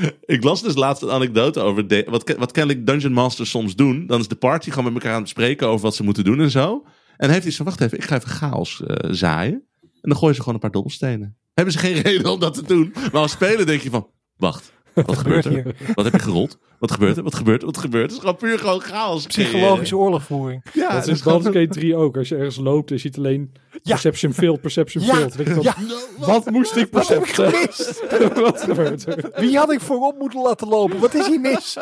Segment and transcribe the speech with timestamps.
[0.24, 4.06] Ik las dus laatst een anekdote over de, wat, wat kennelijk Dungeon Masters soms doen.
[4.06, 6.40] Dan is de party gewoon met elkaar aan het spreken over wat ze moeten doen
[6.40, 6.84] en zo.
[7.16, 9.66] En heeft hij zo, wacht even, ik ga even chaos eh, zaaien.
[9.80, 11.36] En dan gooien ze gewoon een paar dobbelstenen.
[11.54, 12.92] Hebben ze geen reden om dat te doen.
[12.94, 15.74] Maar als spelen denk je van, wacht, wat gebeurt er?
[15.94, 16.58] Wat heb je gerold?
[16.78, 17.22] Wat gebeurt er?
[17.22, 17.66] Wat gebeurt er?
[17.66, 18.02] Wat gebeurt er?
[18.02, 19.26] Het is gewoon puur gewoon chaos.
[19.26, 20.64] Psychologische oorlogvoering.
[20.72, 22.16] Ja, dat het is Baldur's Gate 3 ook.
[22.16, 23.52] Als je ergens loopt en je ziet alleen
[23.82, 25.62] perception failed, perception Ja, failed.
[25.62, 25.74] Ja.
[26.18, 28.34] Wat moest ik Wat heb ik percepten?
[28.42, 29.30] Wat gebeurt er?
[29.34, 30.98] Wie had ik voorop moeten laten lopen?
[30.98, 31.76] Wat is hier mis?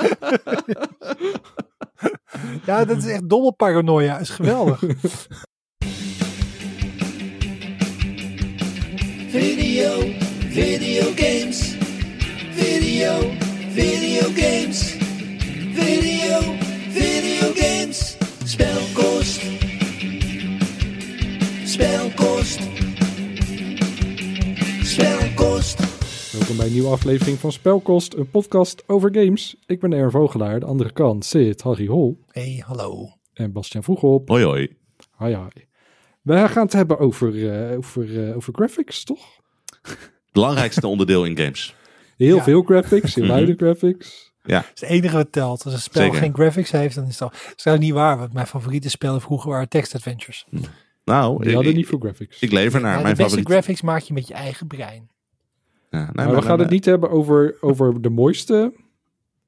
[2.66, 4.18] ja, dat is echt domme paranoia.
[4.18, 4.80] is geweldig.
[9.28, 10.00] Video,
[10.50, 11.79] video games.
[13.00, 13.32] Video,
[13.68, 14.96] video games.
[15.72, 16.40] Video,
[16.88, 18.16] video games.
[18.44, 19.40] Spelkost.
[21.64, 22.60] Spelkost.
[24.82, 25.78] Spelkost.
[26.32, 29.56] Welkom bij een nieuwe aflevering van Spelkost, een podcast over games.
[29.66, 33.08] Ik ben Aaron Vogelaar, aan de andere kant zit Harry Hol hey, hallo.
[33.34, 34.28] en Bastiaan Vroegop.
[34.28, 34.76] Hoi hoi.
[35.18, 35.64] Hi, hi.
[36.22, 39.26] We gaan het hebben over, eh, over, eh, over graphics, toch?
[40.32, 41.78] Belangrijkste onderdeel in games.
[42.26, 42.42] Heel Ja.
[42.42, 43.32] veel graphics, heel Mhm.
[43.32, 44.32] luide graphics.
[44.42, 45.64] Dat is het enige wat telt.
[45.64, 46.18] Als een spel Zeker.
[46.18, 47.28] geen graphics heeft, dan is het al...
[47.28, 50.46] Dat is trouwens niet waar, want mijn favoriete spellen vroeger waren text adventures.
[51.04, 52.40] Nou, Die ik, hadden ik, niet veel graphics.
[52.40, 53.50] ik lever naar Ja, de mijn beste favoriet.
[53.52, 55.10] graphics maak je met je eigen brein.
[55.90, 58.72] Ja, nee, maar we gaan het niet hebben over, over de mooiste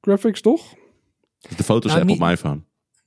[0.01, 0.73] graphics, toch?
[1.57, 2.61] De foto's Nou, app niet- op mijn iPhone.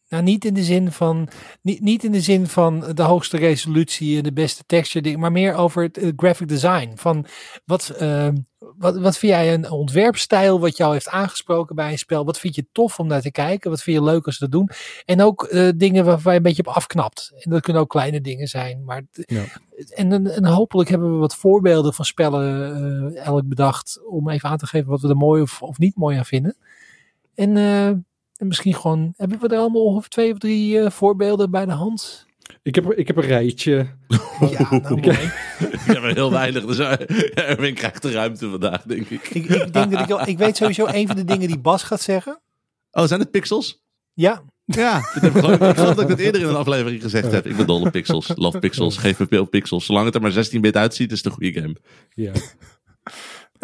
[0.09, 1.29] Nou, niet in de zin van,
[1.63, 5.55] niet, niet in de zin van de hoogste resolutie en de beste texture, maar meer
[5.55, 6.93] over het eh, graphic design.
[6.95, 7.27] Van
[7.65, 12.25] wat, eh, wat, wat vind jij een ontwerpstijl wat jou heeft aangesproken bij een spel?
[12.25, 13.71] Wat vind je tof om naar te kijken?
[13.71, 14.71] Wat vind je leuk als ze dat doen?
[15.05, 17.33] En ook eh, dingen waar, je een beetje op afknapt.
[17.39, 18.85] En dat kunnen ook kleine dingen zijn.
[18.85, 19.45] Maar Ja.
[19.95, 22.75] en, en, en hopelijk hebben we wat voorbeelden van spellen
[23.15, 25.97] eh, elk bedacht om even aan te geven wat we er mooi of, of niet
[25.97, 26.57] mooi aan vinden.
[27.35, 27.91] En eh,
[28.37, 31.73] en misschien gewoon, hebben we er allemaal ongeveer twee of drie eh, voorbeelden bij de
[31.73, 32.27] hand?
[32.63, 33.87] Ik heb, ik heb een rijtje.
[34.51, 35.05] Ja, nou ik
[35.85, 36.67] heb er heel weinig.
[36.67, 39.29] Dus eh, Erwin krijgt de ruimte vandaag, denk ik.
[39.31, 41.83] Ik, ik denk dat ik, al- ik weet sowieso een van de dingen die Bas
[41.83, 42.41] gaat zeggen.
[42.91, 43.83] Oh, zijn het pixels?
[44.13, 47.03] Ja, Ja, dat heb ik, geloof, ik geloof dat ik het eerder in een aflevering
[47.03, 47.47] gezegd heb.
[47.47, 48.33] Ik ben dol op pixels.
[48.35, 48.97] Love pixels.
[48.97, 49.87] Geef me veel pixels.
[49.87, 51.77] Zolang het er maar 16-bit uitziet, is het een goede game.
[52.15, 52.33] Ja.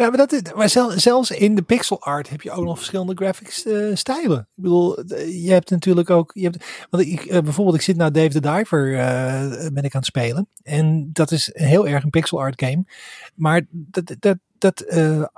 [0.03, 2.77] Ja maar, dat is, maar zel- zelfs in de pixel art heb je ook nog
[2.77, 4.39] verschillende graphics eh, stijlen.
[4.39, 8.11] Ik bedoel, je hebt natuurlijk ook, je hebt, want ik, eh, bijvoorbeeld ik zit nou
[8.11, 10.47] Dave the Diver eh, ben ik aan het spelen.
[10.63, 12.85] En dat is heel erg een pixel art game.
[13.35, 15.29] Maar dat, dat, dat, de,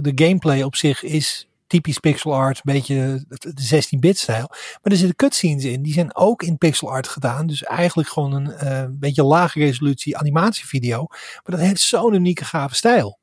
[0.00, 4.46] de gameplay op zich is typisch pixel art, een beetje de 16-bit stijl.
[4.48, 7.46] Maar er zitten cutscenes in, die zijn ook in pixel art gedaan.
[7.46, 11.06] Dus eigenlijk gewoon een eh, beetje lage resolutie animatievideo.
[11.08, 13.18] Maar dat heeft zo'n unieke gave stijl.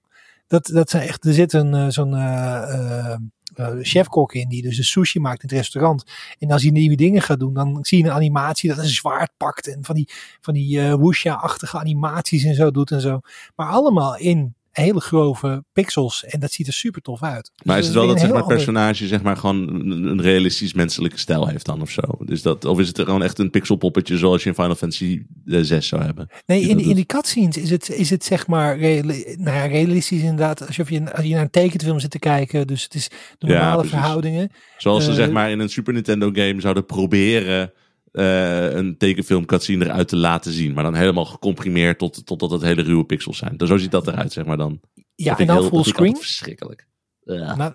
[0.47, 3.13] Dat, dat zijn echt, er zit een, eh, zo'n eh,
[3.55, 6.03] eh, chefkok in die dus de sushi maakt in het restaurant.
[6.39, 9.31] En als hij nieuwe dingen gaat doen, dan zie je een animatie dat een zwaard
[9.37, 9.67] pakt.
[9.67, 10.09] En van die,
[10.41, 13.19] van die eh wuxia-achtige animaties en zo doet en zo.
[13.55, 16.25] Maar allemaal in hele grove pixels.
[16.25, 17.51] En dat ziet er super tof uit.
[17.55, 21.19] Dus Maar is het wel dat zeg maar, personage zeg maar, gewoon een, realistisch menselijke
[21.19, 22.01] stijl heeft dan of zo?
[22.19, 25.21] Dus dat, of is het er gewoon echt een pixelpoppetje zoals je in Final Fantasy
[25.45, 26.27] eh, 6 zou hebben?
[26.45, 30.21] Nee, in, in die cutscenes is het, is het zeg maar reali- nou ja, realistisch
[30.21, 30.67] inderdaad.
[30.67, 32.67] Alsof je, als je naar een tekenfilm zit te kijken.
[32.67, 33.07] Dus het is
[33.37, 34.49] de normale verhoudingen.
[34.77, 37.71] Zoals ze Eh, zeg maar in een Super Nintendo game zouden proberen
[38.17, 40.73] eh, een tekenfilm cutscene eruit te laten zien.
[40.73, 43.57] Maar dan helemaal gecomprimeerd tot, totdat het hele ruwe pixels zijn.
[43.57, 44.79] Dus zo ziet dat eruit zeg maar dan.
[45.15, 46.15] Ja, Dat en dan fullscreen.
[46.17, 46.87] verschrikkelijk.
[47.27, 47.55] Ja.
[47.55, 47.73] Nou,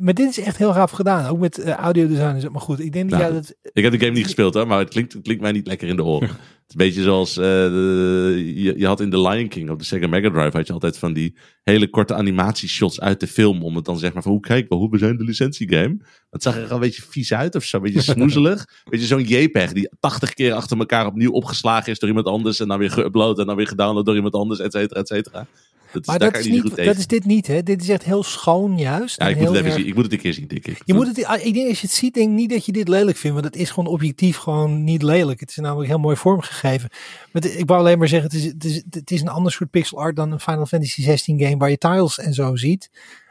[0.00, 1.26] maar dit is echt heel gaaf gedaan.
[1.30, 2.50] Ook met eh, audiodesign en zo.
[2.50, 3.54] Maar goed, ik denk dat Nou, jij dat...
[3.72, 5.88] Ik heb de game niet gespeeld hoor, maar het klinkt, het klinkt mij niet lekker
[5.88, 6.28] in de oren.
[6.70, 9.78] Het is een beetje zoals eh, de- je, je had in The Lion King op
[9.78, 13.62] de Sega Mega Drive had je altijd van die hele korte animatieshots uit de film
[13.62, 15.96] om het dan zeg maar van hoe kijk wel hoe we zijn de licentiegame.
[16.30, 18.66] Dat zag er al een beetje vies uit of zo, een beetje snoezelig.
[18.84, 22.60] Weet je zo'n JPEG die 80 keer achter elkaar opnieuw opgeslagen is door iemand anders
[22.60, 25.46] en dan weer geüpload en dan weer gedownload door iemand anders, et cetera, et cetera.
[25.92, 27.62] Dat is, Maar dat is, niet dat is dit niet, hè?
[27.62, 29.20] Dit is echt heel schoon juist.
[29.20, 29.86] Ja, ik moet, het even erg- zien.
[29.86, 30.82] ik moet het een keer zien, denk ik.
[30.84, 32.88] Je moet het, ik denk als je het ziet, denk ik niet dat je dit
[32.88, 33.40] lelijk vindt.
[33.40, 35.40] Want het is gewoon objectief gewoon niet lelijk.
[35.40, 36.90] Het is namelijk heel mooi vormgegeven.
[37.32, 39.70] Maar ik wou alleen maar zeggen, het is, het, is, het is een ander soort
[39.70, 42.90] pixel art dan een Final Fantasy 16 game waar je tiles en zo ziet.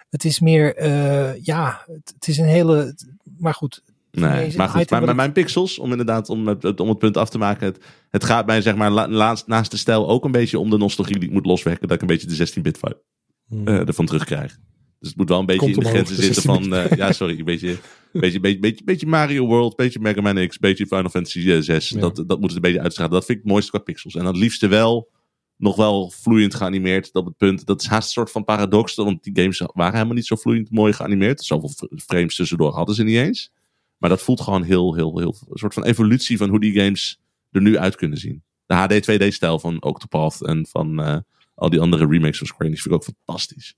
[0.09, 2.95] Het is meer, eh, ja, het, het is een hele,
[3.37, 3.81] maar goed.
[4.11, 7.29] Nee, maar goed, maar, maar mijn pixels, om inderdaad om het, om het punt af
[7.29, 10.59] te maken, het, het gaat mij zeg maar laatst, naast de stijl ook een beetje
[10.59, 13.01] om de nostalgie die ik moet loswerken, dat ik een beetje de 16-bit vibe
[13.49, 13.67] Hmm.
[13.67, 14.57] eh, ervan terugkrijg.
[14.99, 16.97] Dus het moet wel een beetje Komt in de grenzen de zitten van, 16-bit eh,
[16.97, 17.77] ja sorry, een beetje,
[18.11, 21.89] beetje, beetje, beetje, beetje Mario World, beetje Mega Man X, beetje Final Fantasy eh, 6.
[21.89, 21.99] Ja.
[21.99, 23.13] Dat, dat moet het een beetje uitstralen.
[23.13, 24.15] Dat vind ik het mooiste qua pixels.
[24.15, 25.09] En dan het liefste wel
[25.57, 27.65] nog wel vloeiend geanimeerd op het punt.
[27.65, 30.71] Dat is haast een soort van paradox, want die games waren helemaal niet zo vloeiend
[30.71, 31.43] mooi geanimeerd.
[31.43, 31.71] Zoveel
[32.05, 33.51] frames tussendoor hadden ze niet eens.
[33.99, 37.21] Maar dat voelt gewoon heel, heel, heel, een soort van evolutie van hoe die games
[37.51, 38.43] er nu uit kunnen zien.
[38.65, 41.17] De HD 2D-stijl van Octopath en van eh,
[41.55, 43.77] al die andere remakes van Square Enix vind ik ook fantastisch.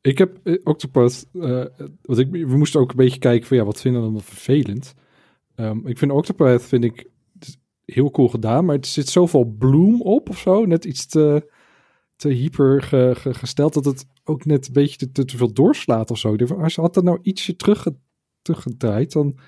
[0.00, 1.64] Ik heb eh, Octopath, eh,
[2.02, 4.94] ik, we moesten ook een beetje kijken van ja, wat vinden we dan vervelend.
[5.54, 10.02] Ehm, ik vind Octopath vind ik het heel cool gedaan, maar er zit zoveel bloem
[10.02, 11.50] op of zo, net iets te,
[12.16, 16.10] te hyper ge- ge- gesteld dat het ook net een beetje te, te, veel doorslaat
[16.10, 16.34] of zo.
[16.34, 17.96] Ik Als je had er nou ietsje terugge,
[18.54, 19.38] teruggedraaid, dan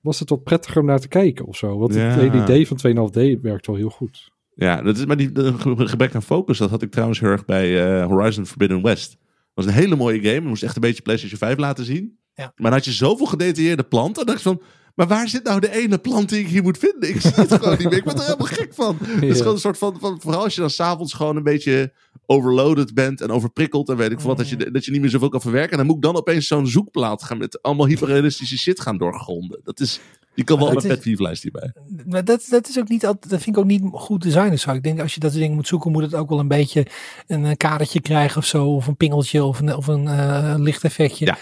[0.00, 1.78] was het wat prettiger om naar te kijken of zo.
[1.78, 2.00] Want Ja.
[2.00, 4.32] het hele idee van 2,5D werkt wel heel goed.
[4.54, 5.30] Ja, dat is, maar die
[5.76, 9.10] gebrek aan focus, dat had ik trouwens heel erg bij eh, Horizon Forbidden West.
[9.10, 10.34] Dat was een hele mooie game.
[10.34, 12.18] Je moest echt een beetje PlayStation 5 laten zien.
[12.34, 12.42] Ja.
[12.44, 14.14] Maar dan had je zoveel gedetailleerde planten.
[14.14, 14.62] Dan dacht ik van,
[14.94, 17.08] maar waar zit nou de ene plant die ik hier moet vinden?
[17.08, 17.98] Ik zie het gewoon niet meer.
[17.98, 18.96] Ik ben er helemaal gek van.
[19.00, 21.92] Het is gewoon een soort van, van, vooral als je dan s'avonds gewoon een beetje
[22.26, 25.10] overloaded bent en overprikkeld en weet ik veel wat, dat je, dat je niet meer
[25.10, 25.70] zoveel kan verwerken.
[25.70, 29.60] En dan moet ik dan opeens zo'n zoekplaat gaan met allemaal hyperrealistische shit gaan doorgronden.
[29.64, 30.00] Dat is,
[30.34, 31.72] die kan wel is- pet peeve hierbij.
[32.06, 34.56] Maar dat, dat is ook niet altijd, dat vind ik ook niet goed design.
[34.56, 34.70] Zo.
[34.70, 36.86] Ik denk als je dat soort dingen moet zoeken, moet het ook wel een beetje
[37.26, 38.66] een, eh, kadertje krijgen of zo.
[38.66, 41.24] Of een pingeltje of een, of een eh, lichteffectje.
[41.26, 41.38] Ja.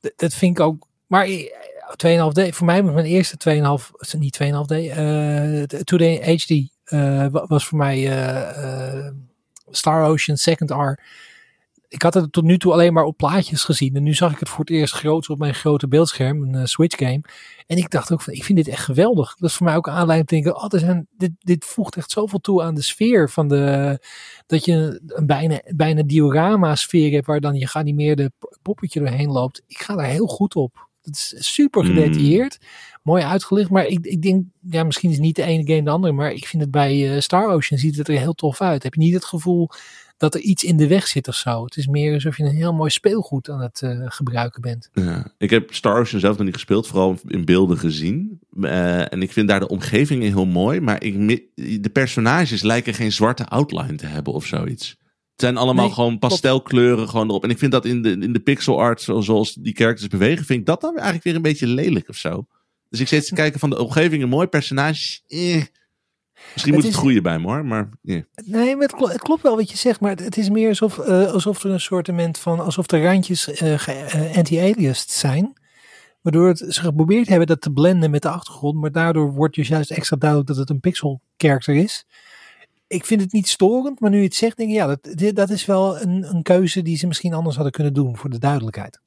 [0.00, 0.86] D- dat vind ik ook.
[1.06, 1.26] Maar
[1.96, 6.72] 2,5D, voor mij was mijn eerste 2,5, is niet 2,5D, eh 2D HD
[7.32, 9.12] wa- was voor mij eh, eh,
[9.70, 11.00] Star Ocean Second R.
[11.88, 13.94] Ik had het tot nu toe alleen maar op plaatjes gezien.
[13.94, 16.64] En nu zag ik het voor het eerst groots op mijn grote beeldscherm, een eh,
[16.64, 17.20] Switch game.
[17.66, 19.34] En ik dacht ook van, ik vind dit echt geweldig.
[19.36, 22.10] Dat is voor mij ook een aanleiding te denken, oh, zijn, dit, dit voegt echt
[22.10, 23.98] zoveel toe aan de sfeer van de,
[24.46, 28.32] dat je een bijna, bijna diorama sfeer hebt waar dan je geanimeerde
[28.62, 29.62] poppetje doorheen loopt.
[29.66, 30.88] Ik ga daar heel goed op.
[31.04, 31.88] Het is super Mm.
[31.88, 32.58] gedetailleerd,
[33.02, 36.12] mooi uitgelicht, maar ik, ik denk, ja, misschien is niet de ene game de andere,
[36.12, 38.82] maar ik vind het bij eh, Star Ocean ziet het er heel tof uit.
[38.82, 39.68] Heb je niet het gevoel
[40.16, 41.64] dat er iets in de weg zit of zo?
[41.64, 44.88] Het is meer alsof je een heel mooi speelgoed aan het eh, gebruiken bent.
[44.92, 45.32] Ja.
[45.38, 48.38] Ik heb Star Ocean zelf nog niet gespeeld, vooral in beelden gezien.
[48.60, 51.14] Eh, en ik vind daar de omgeving heel mooi, maar ik,
[51.82, 54.96] de personages lijken geen zwarte outline te hebben of zoiets.
[55.34, 57.44] Het zijn allemaal Nee, gewoon pastelkleuren gewoon erop.
[57.44, 60.44] En ik vind dat in de, in de pixel art, zo- zoals die characters bewegen,
[60.44, 62.46] vind ik dat dan eigenlijk weer een beetje lelijk of zo.
[62.88, 65.20] Dus ik zit te kijken van de omgeving, een mooi personage.
[65.28, 65.62] Eh.
[66.52, 68.22] Misschien moet is- het groeien bij me hoor, maar eh.
[68.44, 70.68] Nee, maar het, klo- het klopt wel wat je zegt, maar het, het is meer
[70.68, 73.88] alsof, eh, alsof er een soort van, alsof de randjes eh,
[74.36, 75.52] anti-aliased zijn.
[76.20, 79.68] Waardoor het, ze geprobeerd hebben dat te blenden met de achtergrond, maar daardoor wordt dus
[79.68, 82.06] juist extra duidelijk dat het een pixel character is.
[82.94, 85.36] Ik vind het niet storend, maar nu je het zegt, denk ik, ja, dat, dit-
[85.36, 88.38] dat is wel een, een keuze die ze misschien anders hadden kunnen doen voor de
[88.38, 89.00] duidelijkheid.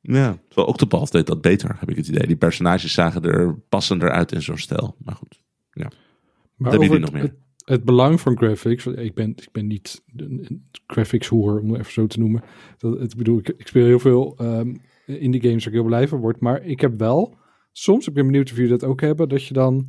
[0.00, 0.38] ja.
[0.48, 2.26] Terwijl Octopath deed dat beter, heb ik het idee.
[2.26, 4.96] Die personages zagen er passender uit in zo'n stijl.
[4.98, 5.40] Maar goed.
[5.72, 7.30] Maar hebben jullie nog het, meer?
[7.30, 8.86] het, het belang van graphics.
[8.86, 12.42] Ik ben, ik ben niet een, graphics hoer, om het even zo te noemen.
[12.78, 14.74] Dat, het, ik bedoel, ik, ik speel heel veel ehm
[15.06, 16.40] indie games waar ik heel blij van word.
[16.40, 17.36] Maar ik heb wel,
[17.72, 19.88] soms, ik ben benieuwd of jullie dat ook hebben, dat je dan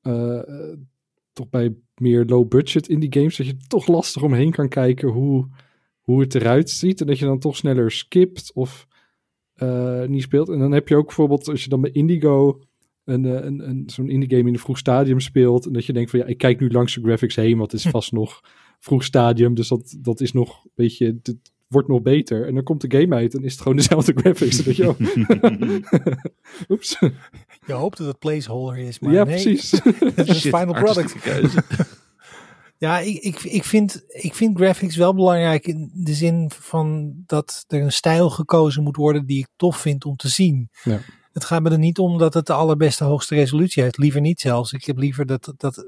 [0.00, 0.38] eh,
[1.36, 5.48] toch bij meer low budget indie games, dat je toch lastig omheen kan kijken hoe,
[6.00, 7.00] hoe het eruit ziet.
[7.00, 8.86] En dat je dan toch sneller skipt of
[9.54, 10.48] eh, niet speelt.
[10.48, 12.60] En dan heb je ook bijvoorbeeld, als je dan bij Indigo
[13.04, 15.66] een, eh, een, een, zo'n indie game in een vroeg stadium speelt.
[15.66, 17.80] En dat je denkt van ja, ik kijk nu langs de graphics heen, want het
[17.80, 18.40] is vast nog
[18.78, 19.54] vroeg stadium.
[19.54, 22.46] Dus dat, dat is nog een beetje, het wordt nog beter.
[22.46, 24.64] En dan komt de game uit en is het gewoon dezelfde graphics.
[24.64, 25.00] Dat je, oh.
[26.70, 26.98] Oeps.
[27.66, 29.70] Je hoopt dat het placeholder is, maar ja, nee, precies.
[30.14, 31.14] het is final product.
[32.78, 37.64] Ja, ik, ik, ik, vind, ik vind graphics wel belangrijk in de zin van dat
[37.68, 40.68] er een stijl gekozen moet worden die ik tof vind om te zien.
[40.82, 41.00] Ja.
[41.32, 43.98] Het gaat me er niet om dat het de allerbeste hoogste resolutie heeft.
[43.98, 44.72] Liever niet zelfs.
[44.72, 45.54] Ik heb liever dat.
[45.56, 45.86] dat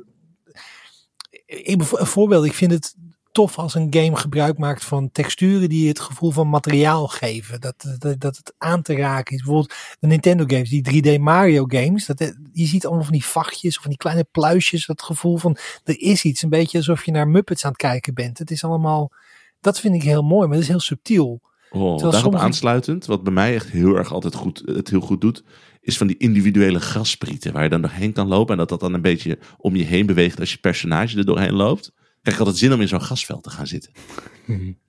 [1.47, 2.95] ik, een voorbeeld, ik vind het
[3.38, 7.61] tof als een game gebruik maakt van texturen die het gevoel van materiaal geven.
[7.61, 9.42] Dat, dat, dat het aan te raken is.
[9.42, 12.07] Bijvoorbeeld de Nintendo games, die 3D Mario games.
[12.07, 12.18] Dat,
[12.52, 14.87] je ziet allemaal van die vachtjes of van die kleine pluisjes.
[14.87, 16.42] Dat gevoel van er is iets.
[16.42, 18.38] Een beetje alsof je naar Muppets aan het kijken bent.
[18.38, 19.12] Het is allemaal,
[19.61, 21.40] dat vind ik heel mooi, maar het is heel subtiel.
[21.71, 25.21] Oh, daarop sommige- aansluitend, wat bij mij echt heel erg altijd goed, het heel goed
[25.21, 25.45] doet,
[25.80, 28.95] is van die individuele grassprieten waar je dan doorheen kan lopen en dat dat dan
[28.95, 31.92] een beetje om je heen beweegt als je personage er doorheen loopt.
[32.28, 33.92] Krijg ik altijd zin om in zo'n grasveld te gaan zitten.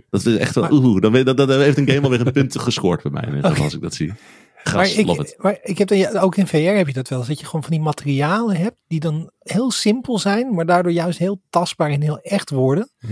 [0.10, 2.34] Dat is echt wel, Maar- oeh, dan, weet- dan, dan heeft een game alweer een
[2.41, 4.08] punt gescoord bij mij, in geval, als ik dat zie.
[4.08, 4.17] Maar
[4.63, 5.36] Gras, ik, love it.
[5.38, 7.19] maar ik heb dan, ook in VR heb je dat wel.
[7.19, 10.91] eens, Dat je gewoon van die materialen hebt die dan heel simpel zijn, maar daardoor
[10.91, 12.89] juist heel tastbaar en heel echt worden.
[13.00, 13.08] Ja.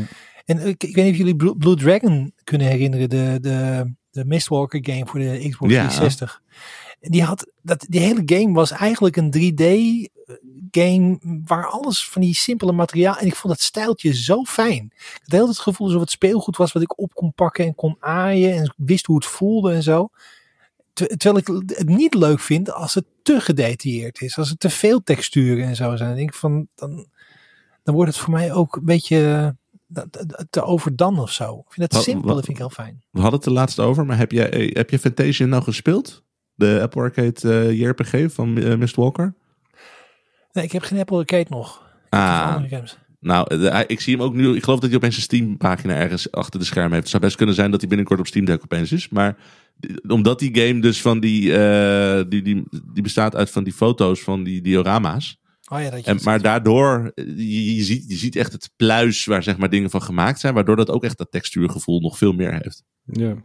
[0.46, 4.26] En ik, ik weet niet of jullie Blue, Blue Dragon kunnen herinneren, de, de, de
[4.26, 5.88] Mistwalker game voor de Xbox Ja.
[5.88, 6.42] 360.
[7.00, 9.64] Die, had, dat, die hele game was eigenlijk een 3D
[10.72, 13.18] game waar alles van die simpele materiaal.
[13.18, 14.92] En ik vond het stijltje zo fijn.
[14.96, 17.76] Ik had heel het gevoel alsof het speelgoed was wat ik op kon pakken en
[17.76, 18.54] kon aaien.
[18.56, 20.10] En wist hoe het voelde en zo.
[20.94, 24.38] Ter- Terwijl ik het niet leuk vind als het te gedetailleerd is.
[24.38, 26.08] Als het te veel texturen en zo zijn.
[26.10, 27.08] Dan denk ik van, dan,
[27.84, 29.56] dan wordt het voor mij ook een beetje
[29.94, 30.04] eh,
[30.50, 31.58] te overdan of zo.
[31.68, 33.04] Ik vind het Wat- simpel, dat vind ik heel fijn.
[33.12, 36.24] We hadden het er laatst over, maar heb jij, eh, heb je Fantasia nou gespeeld?
[36.58, 39.34] De Apple Arcade eh, JRPG van eh, Mistwalker?
[40.52, 41.76] Nee, ik heb geen Apple Arcade nog.
[41.76, 42.98] Ik heb Ah, andere games.
[43.20, 44.56] nou, de- hij- ik zie hem ook nu.
[44.56, 47.02] Ik geloof dat hij opeens een Steam-pagina ergens achter de scherm heeft.
[47.02, 49.10] Het zou best kunnen zijn dat hij binnenkort op Steam Deck opeens is.
[49.10, 49.38] Maar
[50.08, 54.22] omdat die game dus van die, eh, die, die, die bestaat uit van die foto's
[54.22, 55.40] van die diorama's.
[55.72, 58.70] Oh ja, dat je En, maar daardoor, eh, je, je, ziet, je ziet echt het
[58.76, 60.54] pluis waar zeg maar dingen van gemaakt zijn.
[60.54, 62.84] Waardoor dat ook echt dat textuurgevoel nog veel meer heeft.
[63.04, 63.36] Ja.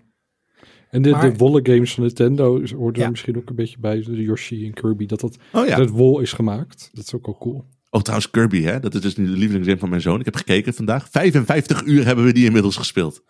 [0.92, 4.00] En de, Maar- de wollen games van Nintendo hoort er misschien ook een beetje bij.
[4.02, 5.06] De Yoshi en Kirby.
[5.06, 5.74] Dat dat Oh ja.
[5.76, 6.90] uit wol is gemaakt.
[6.92, 7.64] Dat is ook al cool.
[7.90, 8.80] Oh, trouwens, Kirby, hè?
[8.80, 10.18] dat is dus nu de lievelingsgame van mijn zoon.
[10.18, 11.08] Ik heb gekeken vandaag.
[11.10, 13.22] 55 uur hebben we die inmiddels gespeeld.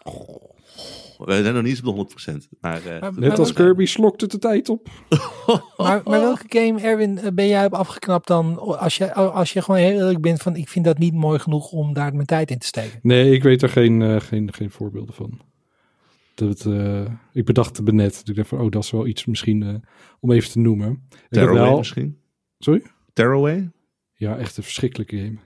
[1.18, 2.48] We zijn nog niet eens op de 100%.
[2.60, 4.88] Maar, eh, Maar- Net als welke- Kirby slokt het de tijd op.
[5.76, 8.58] Maar, maar welke game, Erwin, eh, ben jij op afgeknapt dan?
[8.78, 11.72] Als je, als je gewoon heel eerlijk bent van, ik vind dat niet mooi genoeg
[11.72, 12.98] om daar mijn tijd in te steken.
[13.02, 15.40] Nee, ik weet er geen, eh, geen, geen voorbeelden van.
[16.48, 18.22] Dat het, eh, ik bedacht het net.
[18.24, 19.74] Ik dacht van, oh, dat is wel iets misschien eh,
[20.20, 21.08] om even te noemen.
[21.28, 22.18] Wel, misschien?
[22.58, 22.82] sorry?
[23.12, 23.70] Tearaway?
[24.14, 25.36] Ja, echt een verschrikkelijke game.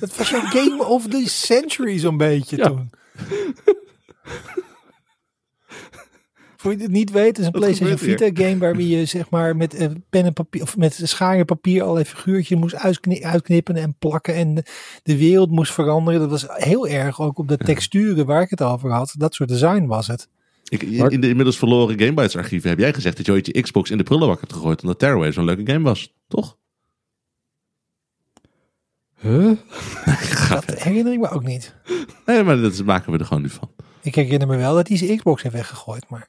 [0.00, 2.66] Het was zo'n game of the century zo'n beetje Ja.
[2.68, 2.90] toen.
[6.62, 9.74] Voor je het niet weet, is een PlayStation Vita game waarbij je zeg maar met
[9.74, 13.94] eh, pen en papier of met schaar en papier allerlei figuurtjes moest uitkni- uitknippen en
[13.98, 14.54] plakken en
[15.02, 16.20] de, wereld moest veranderen.
[16.20, 19.14] Dat was heel erg ook op de texturen waar ik het over had.
[19.18, 20.28] Dat soort design was het.
[20.68, 23.90] Ik, in, de inmiddels verloren Gamebytes archieven heb jij gezegd dat je ooit je Xbox
[23.90, 24.82] in de prullenbak hebt gegooid.
[24.82, 26.14] Omdat Tearaway zo'n leuke game was.
[26.28, 26.56] Toch?
[29.20, 29.52] Huh?
[30.66, 31.74] Dat herinner ik me ook niet.
[32.26, 33.70] Nee, maar dat maken we er gewoon nu van.
[34.02, 36.28] Ik herinner me wel dat hij zijn Xbox heeft weggegooid, maar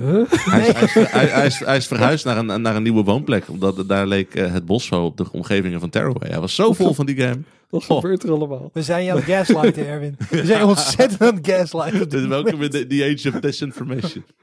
[0.00, 0.30] Huh?
[0.30, 3.48] Hij, is, hij, is, hij, is, hij is verhuisd naar een, naar een nieuwe woonplek.
[3.48, 6.30] Omdat daar leek eh, het bos zo op de omgevingen van Tearaway.
[6.30, 7.40] Hij was zo vol van die game.
[7.70, 7.96] Wat Oh.
[8.00, 8.70] gebeurt er allemaal?
[8.72, 10.16] we zijn je aan het gaslighten, Erwin.
[10.30, 12.28] We zijn ontzettend aan het gaslighten.
[12.28, 14.24] welkom in the age of disinformation.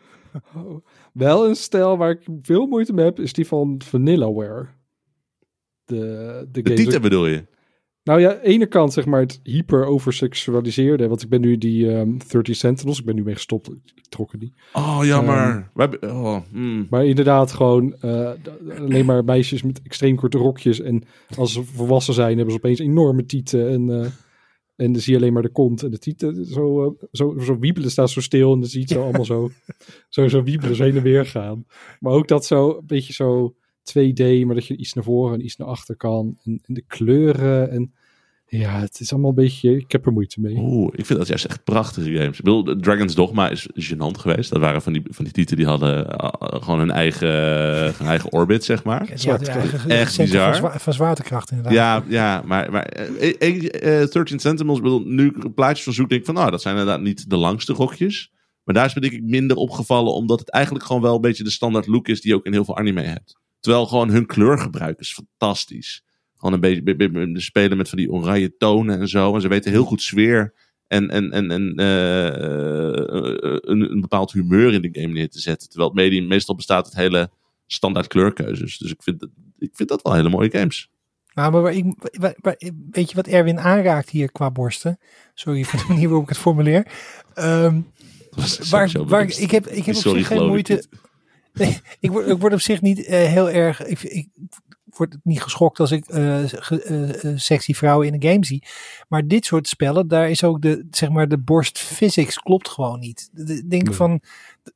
[0.55, 0.85] Oh.
[1.13, 4.65] Wel een stijl waar ik veel moeite mee heb, is die van Vanillaware.
[5.85, 5.95] De,
[6.51, 7.45] de, De games- titel bedoel je?
[8.07, 11.07] Nou ja, ene kant zeg maar het hyper overseksualiseerde.
[11.07, 13.69] Want ik ben nu die ehm 30 Sentinels, ik ben nu mee gestopt.
[13.95, 14.53] Ik trok niet.
[14.73, 15.35] Oh, jammer.
[15.35, 16.87] Ehm, We hebben- oh, hmm.
[16.89, 18.31] Maar inderdaad gewoon eh,
[18.79, 20.79] alleen maar meisjes met extreem korte rokjes.
[20.79, 21.03] En
[21.37, 23.69] als ze volwassen zijn, hebben ze opeens enorme tieten.
[23.69, 24.09] En, eh,
[24.75, 26.45] en dan zie je alleen maar de kont en de tieten.
[26.45, 28.53] Zo, eh, zo, zo wiebelen staat zo stil.
[28.53, 29.49] En dan zie je het zo allemaal zo,
[30.09, 31.65] zo, zo wiebelen, zo heen en weer gaan.
[31.99, 35.45] Maar ook dat zo, een beetje zo 2D, maar dat je iets naar voren en
[35.45, 36.37] iets naar achter kan.
[36.43, 37.91] En, en de kleuren en...
[38.49, 39.77] Ja, het is allemaal een beetje...
[39.77, 40.55] Ik heb er moeite mee.
[40.57, 42.37] Oeh, ik vind dat juist echt prachtige games.
[42.37, 44.49] Ik bedoel, Dragon's Dogma is gênant geweest.
[44.49, 47.29] Dat waren van die, van die tieten die hadden eh, gewoon hun eigen,
[47.97, 49.11] hun eigen orbit, zeg maar.
[49.15, 50.45] Ja, eigen Echt bizar.
[50.55, 51.73] Van, zwa- van zwaartekracht inderdaad.
[51.73, 56.09] Ja, ja, maar, maar eh, ik, eh, 13 Sentinels, ik bedoel, nu plaatjes van zoek,
[56.09, 58.31] denk ik van, nou, dat zijn inderdaad niet de langste rokjes.
[58.63, 61.43] Maar daar is me denk ik minder opgevallen, omdat het eigenlijk gewoon wel een beetje
[61.43, 63.39] de standaard look is die je ook in heel veel anime hebt.
[63.59, 66.03] Terwijl gewoon hun kleurgebruik is fantastisch.
[66.37, 69.35] Gewoon een beetje be- be- be- spelen met van die oranje tonen en zo.
[69.35, 70.53] En ze weten heel goed sfeer
[70.87, 75.39] en, en, en, en eh, eh, een, een bepaald humeur in de game neer te
[75.39, 75.67] zetten.
[75.69, 77.29] Terwijl het medium meestal bestaat uit hele
[77.67, 78.77] standaard kleurkeuzes.
[78.77, 79.29] Dus ik vind, dat-
[79.59, 80.89] ik vind dat wel hele mooie games.
[81.33, 81.85] Nou, maar waar ik,
[82.19, 84.99] waar- waar- weet je wat Erwin aanraakt hier qua borsten?
[85.33, 86.87] Sorry voor de manier waarop ik het formuleer.
[87.33, 87.81] Ehm,
[88.69, 90.83] waar, waar, ik heb, ik heb op zich geen ik moeite.
[91.53, 93.85] Nee, ik, word, ik word op zich niet eh, heel erg.
[93.85, 94.27] Ik, ik
[94.97, 98.63] word niet geschokt als ik eh, ge- eh, eh, sexy vrouwen in een game zie.
[99.07, 102.99] Maar dit soort spellen, daar is ook de, zeg maar, de borst physics klopt gewoon
[102.99, 103.29] niet.
[103.33, 103.93] Ik denk Nee.
[103.95, 104.21] van,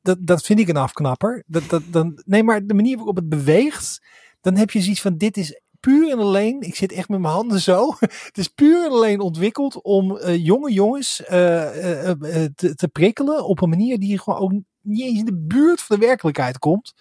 [0.02, 1.42] dat, dat vind ik een afknapper.
[1.46, 4.02] Dat, dat, dan, nee, maar de manier waarop het beweegt,
[4.40, 7.32] dan heb je zoiets van, dit is puur en alleen, ik zit echt met mijn
[7.34, 7.94] handen zo.
[8.00, 13.98] Het is puur en alleen ontwikkeld om jonge jongens te, te prikkelen op een manier
[13.98, 14.52] die gewoon ook
[14.82, 16.94] niet eens in de buurt van de werkelijkheid komt.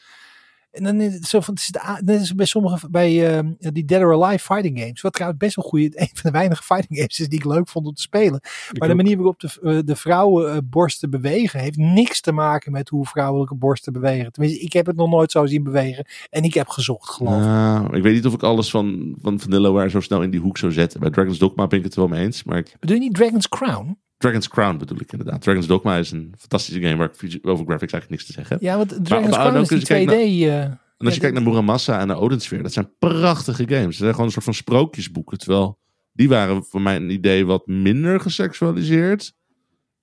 [0.71, 3.37] En dan is het zo van, het is de a- net als bij sommige, bij
[3.37, 5.01] eh, die Dead or Alive fighting games.
[5.01, 7.67] Wat trouwens best wel goede, een van de weinige fighting games is die ik leuk
[7.67, 8.39] vond om te spelen.
[8.71, 12.31] Ik Maar de manier waarop de, eh, de vrouwen eh, borsten bewegen, heeft niks te
[12.31, 14.31] maken met hoe vrouwelijke borsten bewegen.
[14.31, 16.05] Tenminste, ik heb het nog nooit zo zien bewegen.
[16.29, 17.39] En ik heb gezocht, geloof ik.
[17.39, 20.57] Nou, ik weet niet of ik alles van, van Vanillaware zo snel in die hoek
[20.57, 20.99] zou zetten.
[20.99, 22.43] Bij Dragon's Dogma ben ik het wel mee eens.
[22.43, 23.97] Maar ik, Bedoel je niet Dragon's Crown?
[24.21, 25.41] Dragon's Crown bedoel ik inderdaad.
[25.41, 28.63] Dragon's Dogma is een fantastische game waar ik over graphics eigenlijk niks te zeggen heb.
[28.63, 30.07] Ja, want Dragon's maar Crown is die als je 2D.
[30.07, 33.85] kijkt eh, En als je kijkt naar Muramasa en naar Odinsphere, dat zijn prachtige games.
[33.85, 35.37] Dat zijn gewoon een soort van sprookjesboeken.
[35.37, 35.79] Terwijl
[36.13, 39.33] die waren voor mijn idee wat minder geseksualiseerd.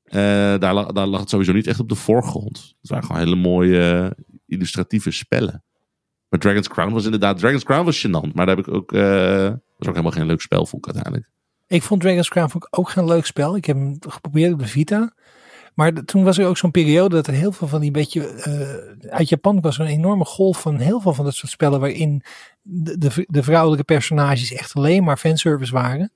[0.05, 0.21] Eh,
[0.59, 2.75] daar, lag, daar lag het sowieso niet echt op de voorgrond.
[2.81, 5.65] Het waren gewoon hele mooie eh, illustratieve spellen.
[6.29, 7.39] Maar Dragon's Crown was inderdaad...
[7.39, 8.91] Dragon's Crown was gênant, maar daar heb ik ook...
[8.91, 11.38] was ook helemaal geen leuk spel, vond ik uiteindelijk.
[11.69, 13.57] Ik vond Dragon's Crown ik ook geen leuk spel.
[13.57, 15.13] Ik heb hem geprobeerd op de Vita.
[15.75, 18.27] Maar toen was er ook zo'n periode dat er heel veel van die beetje...
[18.29, 21.81] eh, uit Japan was er een enorme golf van heel veel van dat soort spellen...
[21.81, 22.23] waarin
[22.63, 26.13] de, de, de vrouwelijke personages echt alleen maar fanservice waren.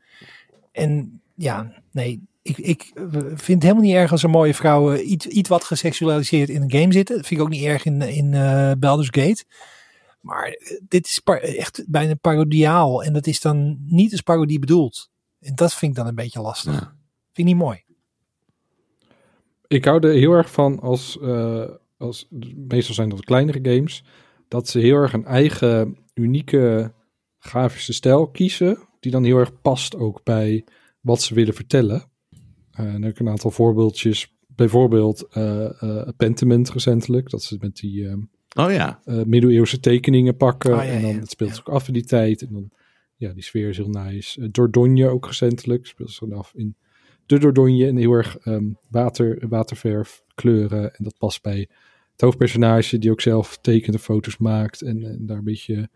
[0.72, 2.22] En ja, nee...
[2.44, 6.48] Ik, ik vind het helemaal niet erg als er mooie vrouwen iets, iets wat geseksualiseerd
[6.48, 7.16] in een game zitten.
[7.16, 9.44] Dat vind ik ook niet erg in, in eh Baldur's Gate.
[10.20, 11.20] Maar eh, dit is
[11.56, 13.04] echt bijna parodiaal.
[13.04, 15.10] En dat is dan niet als parodie bedoeld.
[15.42, 16.72] En dat vind ik dan een beetje lastig.
[16.72, 16.96] Ja.
[17.32, 17.84] Vind ik niet mooi.
[19.66, 21.68] Ik hou er heel erg van als, eh,
[21.98, 22.26] als
[22.68, 24.04] meestal zijn dat kleinere games,
[24.48, 26.92] dat ze heel erg een eigen unieke
[27.38, 30.64] grafische stijl kiezen, die dan heel erg past ook bij
[31.00, 32.04] wat ze willen vertellen.
[32.70, 34.34] Eh, en dan heb ik een aantal voorbeeldjes.
[34.46, 38.20] Bijvoorbeeld eh eh, Pentiment recentelijk, dat ze met die ehm,
[38.54, 39.00] Oh ja.
[39.04, 40.78] eh, middeleeuwse tekeningen pakken.
[40.78, 42.42] Ah, ja, en dan ja, het speelt ook af in die tijd.
[42.42, 42.70] En dan,
[43.22, 44.40] ja, die sfeer is heel nice.
[44.40, 45.86] Uh, Dordogne ook recentelijk.
[45.86, 46.76] Speelt zich dan af in
[47.26, 47.86] de Dordogne.
[47.86, 50.94] En heel erg ehm, water, waterverf, kleuren.
[50.94, 51.68] En dat past bij
[52.12, 54.82] het hoofdpersonage, die ook zelf tekent en foto's maakt.
[54.82, 55.88] En, en daar een beetje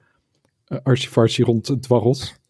[0.68, 2.40] uh, rond dwarrelt.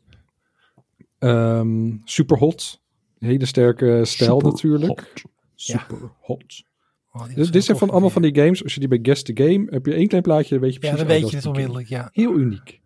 [1.19, 2.81] Ehm super hot.
[3.19, 5.01] Hele sterke stijl Super natuurlijk.
[5.01, 5.23] hot.
[5.55, 6.65] Super hot.
[7.13, 8.63] Oh, Dus dit zijn van allemaal van die games.
[8.63, 10.81] Als je die bij Guess the Game heb je één klein plaatje, dan weet je
[10.81, 11.07] Ja, precies.
[11.07, 11.89] dan oh, weet je is het onmiddellijk.
[11.89, 12.11] Ja.
[12.13, 12.81] Heel uniek.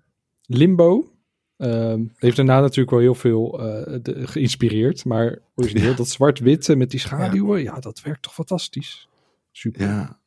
[0.47, 1.13] Limbo.
[1.61, 5.05] Ehm, heeft daarna natuurlijk wel heel veel eh, de- geïnspireerd.
[5.05, 7.63] Maar origineel dat zwart-witte met die schaduwen.
[7.63, 7.79] Ja.
[7.81, 9.09] dat werkt toch fantastisch.
[9.53, 9.81] Super.
[9.87, 10.19] Ja.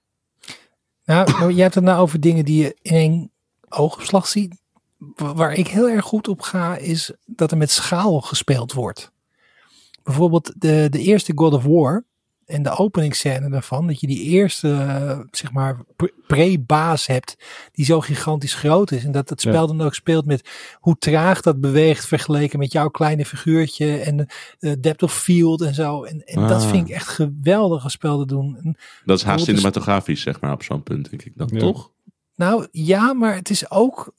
[1.06, 3.32] Nou, jij hebt het nou over dingen die je in één
[3.70, 4.62] oogopslag ziet.
[4.98, 9.12] Wa- Waar ik heel erg goed op ga, is dat er met schaal gespeeld wordt.
[10.04, 12.04] Bijvoorbeeld de, de eerste God of War
[12.46, 13.88] en de openingsscène daarvan.
[13.88, 17.38] Dat je die eerste, eh, zeg maar, pre- pre-baas hebt
[17.72, 19.04] die zo gigantisch groot is.
[19.04, 22.90] En dat het spel dan ook speelt met hoe traag dat beweegt vergeleken met jouw
[22.90, 23.98] kleine figuurtje.
[23.98, 24.28] En
[24.60, 26.04] de depth of field en zo.
[26.04, 26.70] En, en dat Ah.
[26.70, 28.58] vind ik echt geweldig als spel te doen.
[28.64, 31.60] En Dat is haast is- cinematografisch, zeg maar, op zo'n punt, denk ik dan, Ja.
[31.60, 31.92] toch?
[32.36, 34.14] Nou ja, maar het is ook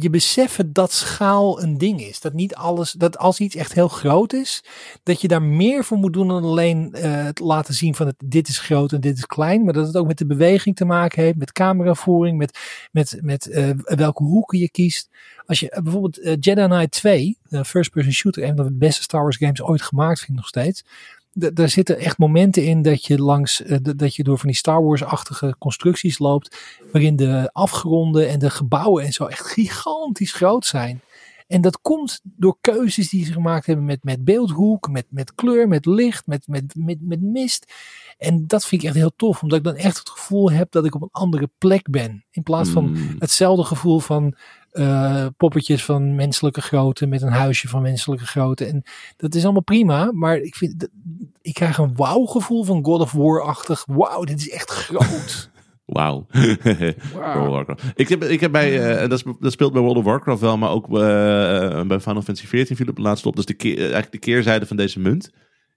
[0.00, 2.20] je beseffen dat schaal een ding is.
[2.20, 4.64] Dat niet alles, dat als iets echt heel groot is,
[5.02, 8.16] dat je daar meer voor moet doen dan alleen eh, het laten zien van het,
[8.24, 9.64] dit is groot en dit is klein.
[9.64, 12.58] Maar dat het ook met de beweging te maken heeft, met cameravoering, met,
[12.92, 15.08] met, met eh, welke hoeken je kiest.
[15.46, 19.02] Als je eh, bijvoorbeeld Jedi Knight 2, de first person shooter, een van de beste
[19.02, 20.84] Star Wars games ooit gemaakt, vind ik nog steeds.
[21.32, 24.84] Daar zitten echt momenten in dat je langs, eh, dat je door van die Star
[24.84, 26.56] Wars-achtige constructies loopt
[26.92, 31.00] waarin de afgronden en de gebouwen en zo echt gigantisch groot zijn.
[31.46, 35.68] En dat komt door keuzes die ze gemaakt hebben met, met beeldhoek, met, met kleur,
[35.68, 37.72] met licht, met, met, met, met mist.
[38.18, 40.84] En dat vind ik echt heel tof, omdat ik dan echt het gevoel heb dat
[40.84, 42.24] ik op een andere plek ben.
[42.30, 43.16] In plaats van Mm.
[43.18, 44.34] hetzelfde gevoel van
[44.70, 48.64] eh, poppetjes van menselijke grootte met een huisje van menselijke grootte.
[48.64, 48.82] En
[49.16, 50.88] dat is allemaal prima, maar ik, vind,
[51.40, 53.84] ik krijg een wauw gevoel van God of War-achtig.
[53.86, 55.50] Wauw, dit is echt groot.
[55.84, 56.26] Wauw.
[57.50, 57.82] Warcraft.
[57.94, 60.40] Ik heb, ik heb bij, eh, en dat, sp- dat speelt bij World of Warcraft
[60.40, 60.90] wel, maar ook eh,
[61.86, 63.36] bij Final Fantasy XIV viel op het laatst op.
[63.36, 65.30] Dus de keer, eigenlijk de keerzijde van deze munt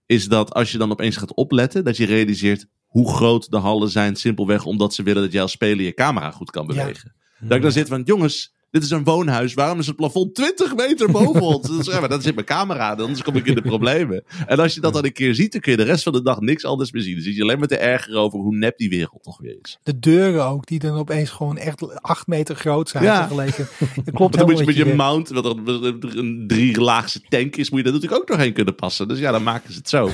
[0.05, 3.89] is dat als je dan opeens gaat opletten, dat je realiseert hoe groot de hallen
[3.89, 7.15] zijn, simpelweg omdat ze willen dat jij als speler je camera goed kan bewegen.
[7.39, 10.75] Dat ik dan zit van, jongens, dit is een woonhuis, waarom is het plafond 20
[10.75, 11.67] meter boven ons?
[11.67, 14.23] Dus, ja, maar dat zit mijn camera, anders kom ik in de problemen.
[14.45, 16.21] En als je dat dan een keer ziet, dan kun je de rest van de
[16.21, 17.13] dag niks anders meer zien.
[17.13, 19.79] Dan zit je alleen maar te ergeren over hoe nep die wereld toch weer is.
[19.83, 23.17] De deuren ook, die dan opeens gewoon echt acht meter groot zijn Ja.
[23.27, 23.67] vergeleken.
[24.05, 27.79] Dat klopt dan moet je met je mount, wat er een drie-laagse tank is, moet
[27.79, 29.07] je dat natuurlijk ook nog heen kunnen passen.
[29.07, 30.09] Dus ja, dan maken ze het zo.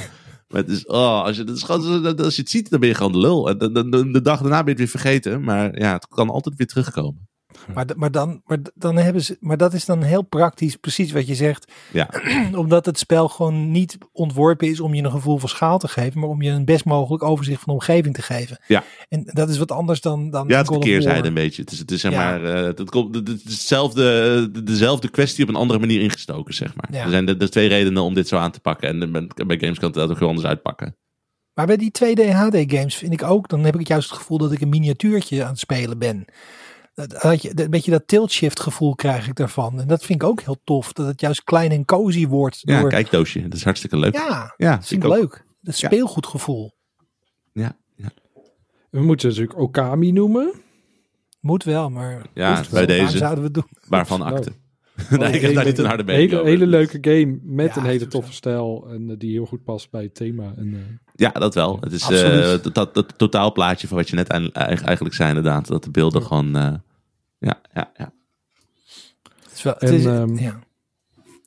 [0.48, 2.90] Maar het is, oh, als, je, dat is gewoon, als je het ziet, dan ben
[2.90, 3.50] je gewoon de lul.
[3.50, 5.44] En de- de dag daarna ben je het weer vergeten.
[5.44, 7.28] Maar ja, het kan altijd weer terugkomen.
[7.74, 11.12] Maar, d- maar, dan, maar, dan hebben ze, maar dat is dan heel praktisch, precies
[11.12, 11.72] wat je zegt.
[11.94, 12.10] Ja.
[12.56, 16.20] Omdat het spel gewoon niet ontworpen is om je een gevoel van schaal te geven,
[16.20, 18.58] maar om je een best mogelijk overzicht van de omgeving te geven.
[18.68, 18.84] Ja.
[19.10, 21.02] En dat is wat anders dan, dan Ja, het is God de of War.
[21.02, 21.62] keerzijde een beetje.
[21.62, 22.18] Het is, het is zeg Ja.
[22.18, 26.88] maar, eh, het, komt, het hetzelfde, dezelfde kwestie op een andere manier ingestoken, zeg maar.
[26.92, 27.04] Ja.
[27.04, 29.02] Er zijn de, de twee redenen om dit zo aan te pakken.
[29.02, 29.12] En
[29.48, 30.96] bij, games kan het dat ook heel anders uitpakken.
[31.54, 34.38] Maar bij die 2D HD games vind ik ook, dan heb ik juist het gevoel
[34.38, 36.26] dat ik een miniatuurtje aan het spelen ben.
[36.98, 39.80] Dat, dat je, een beetje dat tilt shift gevoel krijg ik daarvan.
[39.82, 42.60] En dat vind ik ook heel tof, dat het juist klein en cozy wordt.
[42.62, 43.42] Ja, door, kijkdoosje.
[43.42, 44.14] Dat is hartstikke leuk.
[44.14, 45.16] ja Ja, dat vind ik ook.
[45.16, 45.46] leuk.
[45.64, 45.88] Het Ja.
[45.88, 46.72] speelgoedgevoel.
[47.54, 48.10] Ja, ja.
[48.90, 50.52] We moeten natuurlijk Okami noemen.
[51.40, 52.86] Moet wel, maar Ja, bij wel.
[52.88, 53.18] Waarom deze.
[53.18, 53.68] zouden we het doen?
[53.90, 54.44] Waarvan Nou.
[55.20, 56.52] nee, ik heb daar niet een harde mening hele, over.
[56.52, 58.88] hele leuke game met Ja, een hele toffe stijl.
[58.90, 60.54] En eh, die heel goed past bij het thema.
[60.58, 60.80] En, eh,
[61.16, 61.78] Ja, dat wel.
[61.80, 64.28] Het is eh, dat, dat, totaalplaatje van wat je net
[64.64, 65.68] eigenlijk zei inderdaad.
[65.68, 66.56] Dat de beelden gewoon...
[66.56, 66.74] eh,
[67.40, 68.12] ja, ja, ja.
[69.44, 70.60] Het is wel, het En, is, ehm, ja.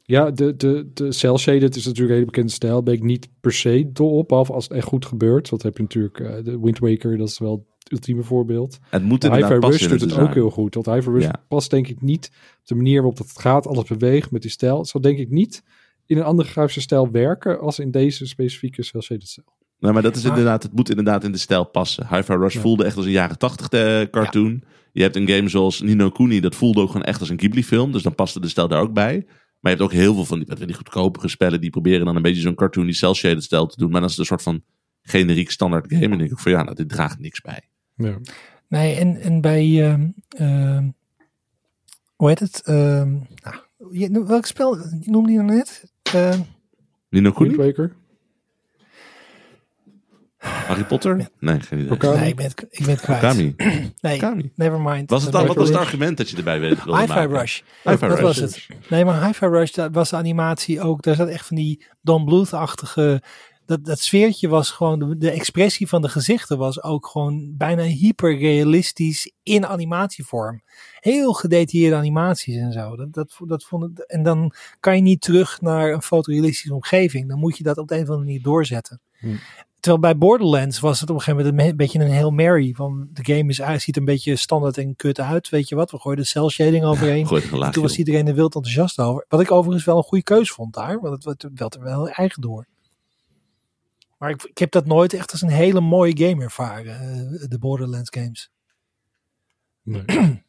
[0.03, 2.83] ja, de, de, de cel shaded is natuurlijk een hele bekende stijl.
[2.83, 5.49] Ben ik niet per se dol op, behalve als het echt goed gebeurt.
[5.49, 8.79] Want heb je natuurlijk eh, de Wind Waker, dat is wel ultieme voorbeeld.
[8.91, 10.29] Het moet Hi-Fi inderdaad Rush passen in doet het design.
[10.29, 10.75] ook heel goed.
[10.75, 11.43] Want Hi-Fi Rush Ja.
[11.49, 13.67] past denk ik niet op de manier waarop dat gaat.
[13.67, 14.79] Alles beweegt met die stijl.
[14.79, 15.63] Het zal denk ik niet
[16.07, 19.47] in een andere grafische stijl werken als in deze specifieke cel shaded stijl.
[19.79, 22.07] Nee, maar dat is Maar- inderdaad, het moet inderdaad in de stijl passen.
[22.15, 22.61] Hi-Fi Rush Ja.
[22.61, 24.63] voelde echt als een jaren tachtig eh, cartoon.
[24.93, 27.65] Je hebt een game zoals Nino Kuni, dat voelde ook gewoon echt als een Ghibli
[27.65, 27.93] film.
[27.93, 29.25] Dus dan paste de stijl daar ook bij.
[29.61, 32.23] Maar je hebt ook heel veel van die, die goedkopere spellen die proberen dan een
[32.23, 33.91] beetje zo'n cartoony cel-shaded stijl te doen.
[33.91, 34.63] Maar dan is het een soort van
[35.03, 36.03] generiek standaard game.
[36.03, 37.61] En dan denk ik van ja, nou, dit draagt niks bij.
[37.95, 38.19] Ja.
[38.69, 40.89] Nee, en, en bij, ehm, ehm,
[42.17, 42.63] hoe heet het?
[42.65, 43.57] Ehm, nou,
[43.91, 45.93] je, welk spel noemde je nou net?
[46.03, 46.41] Ehm,
[47.09, 47.33] Nino?
[47.57, 47.97] Waker.
[50.41, 51.29] Harry Potter?
[51.39, 51.93] Nee, geen idee.
[51.93, 52.19] Okami.
[52.19, 53.23] nee, ik ben het, ik ben het kwijt.
[53.23, 53.55] Okami.
[54.01, 54.53] Nee, Okami.
[54.55, 55.11] never mind.
[55.11, 57.27] Was het dan, wat was het argument dat je erbij wilde wilde Hi-Fi?
[57.27, 57.61] Rush.
[57.83, 58.21] Hi-Fi dat Rush.
[58.21, 58.69] was het.
[58.89, 61.03] Nee, maar Hi-Fi Rush, dat was de animatie ook.
[61.03, 63.23] Daar zat echt van die Don Bluth-achtige...
[63.71, 64.99] Dat, dat sfeertje was gewoon...
[64.99, 70.63] De, de expressie van de gezichten was ook gewoon bijna hyperrealistisch in animatievorm.
[71.01, 72.97] Heel gedetailleerde animaties en zo.
[72.97, 77.29] Dat, dat, dat vond ik, en dan kan je niet terug naar een fotorealistische omgeving.
[77.29, 79.01] Dan moet je dat op de een of andere manier doorzetten.
[79.19, 79.37] Hm.
[79.81, 82.73] Terwijl bij Borderlands was het op een gegeven moment een beetje een heel Mary.
[82.73, 85.49] Van de game is, hij ziet een beetje standaard en kut uit.
[85.49, 85.91] Weet je wat?
[85.91, 87.29] We gooien de cel shading overheen.
[87.29, 89.25] En toen was iedereen er wild enthousiast over.
[89.29, 91.01] Wat ik overigens wel een goede keus vond daar.
[91.01, 92.67] Want het werd- er wel heel eigen door.
[94.21, 96.95] Maar ik, ik heb dat nooit echt als een hele mooie game ervaren.
[97.01, 98.51] eh, de Borderlands games.
[99.83, 100.03] Nee.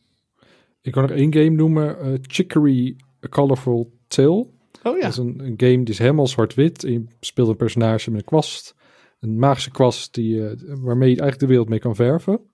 [0.82, 2.00] ik kan nog één game noemen.
[2.00, 4.48] eh, Chicory A Colorful Tale.
[4.84, 5.00] Oh ja.
[5.02, 6.84] Dat is een, een game die is helemaal zwart-wit.
[6.84, 8.76] En je speelt een personage met een kwast.
[9.20, 12.50] Een magische kwast die, eh, waarmee je eigenlijk de wereld mee kan verven.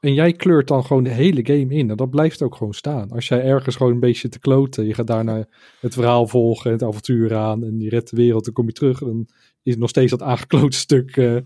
[0.00, 1.90] En jij kleurt dan gewoon de hele game in.
[1.90, 3.10] En dat blijft ook gewoon staan.
[3.10, 4.86] Als jij ergens gewoon een beetje te kloten.
[4.86, 5.46] Je gaat daarna
[5.80, 6.70] het verhaal volgen.
[6.70, 7.64] Het avontuur aan.
[7.64, 8.44] En je redt de wereld.
[8.44, 8.98] Dan kom je terug.
[8.98, 9.28] Dan
[9.68, 11.36] is nog steeds dat aangekloot stuk eh,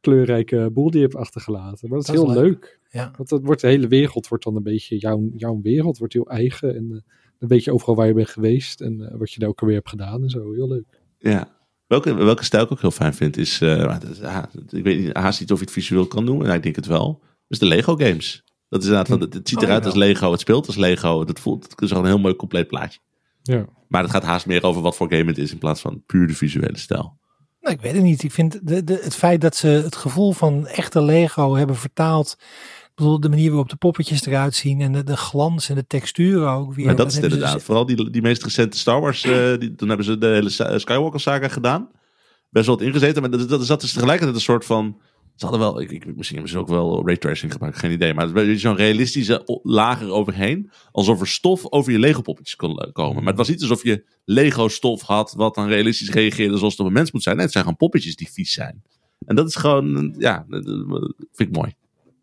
[0.00, 1.88] kleurrijke boel die je hebt achtergelaten.
[1.88, 2.50] Maar dat is Dat is heel leuk.
[2.62, 2.80] leuk.
[2.90, 3.10] Ja.
[3.16, 5.98] Want dat wordt, de hele wereld wordt dan een beetje jouw, jouw wereld.
[5.98, 6.74] Wordt heel eigen.
[6.76, 7.00] En eh,
[7.38, 8.80] dan weet je overal waar je bent geweest.
[8.80, 10.22] En eh, wat je daar ook alweer hebt gedaan.
[10.22, 10.52] En zo.
[10.52, 11.00] Heel leuk.
[11.18, 11.48] Ja.
[11.86, 15.16] Welke, welke stijl ik ook heel fijn vind is, eh, is- ah, ik weet niet,
[15.16, 17.22] haast niet of je het visueel kan doen, maar ik denk het wel.
[17.48, 18.42] Dus de Lego games.
[18.68, 19.88] Dat is inderdaad, van, het, het ziet Oh, eruit ja.
[19.88, 22.66] als Lego, het speelt als Lego, het voelt, het is gewoon een heel mooi compleet
[22.66, 22.98] plaatje.
[23.42, 23.66] Ja.
[23.88, 26.26] Maar het gaat haast meer over wat voor game het is in plaats van puur
[26.26, 27.18] de visuele stijl.
[27.64, 28.22] Nou, ik weet het niet.
[28.22, 32.36] Ik vind de, de, het feit dat ze het gevoel van echte Lego hebben vertaald.
[32.84, 34.80] Ik bedoel, de manier waarop de poppetjes eruit zien.
[34.80, 36.86] En de, de glans en de textuur ook weer.
[36.86, 37.62] maar dat is ze inderdaad.
[37.62, 39.22] Vooral die, die meest recente Star Wars,
[39.58, 41.88] die, toen hebben ze de hele Skywalker saga gedaan.
[42.50, 45.00] Best wel wat ingezeten, maar dat, dat zat dus tegelijkertijd een soort van...
[45.34, 48.14] Ze hadden wel, ik, ik, misschien hebben ze ook wel raytracing gebruikt, geen idee.
[48.14, 50.70] Maar het is zo'n realistische o- laag eroverheen.
[50.92, 53.16] Alsof er stof over je Lego poppetjes kon eh, komen.
[53.16, 56.80] Maar het was niet alsof je Lego stof had wat dan realistisch reageerde zoals het
[56.80, 57.34] op een mens moet zijn.
[57.34, 58.82] Nee, het zijn gewoon poppetjes die vies zijn.
[59.26, 61.74] En dat is gewoon, ja, dat dat vind ik mooi.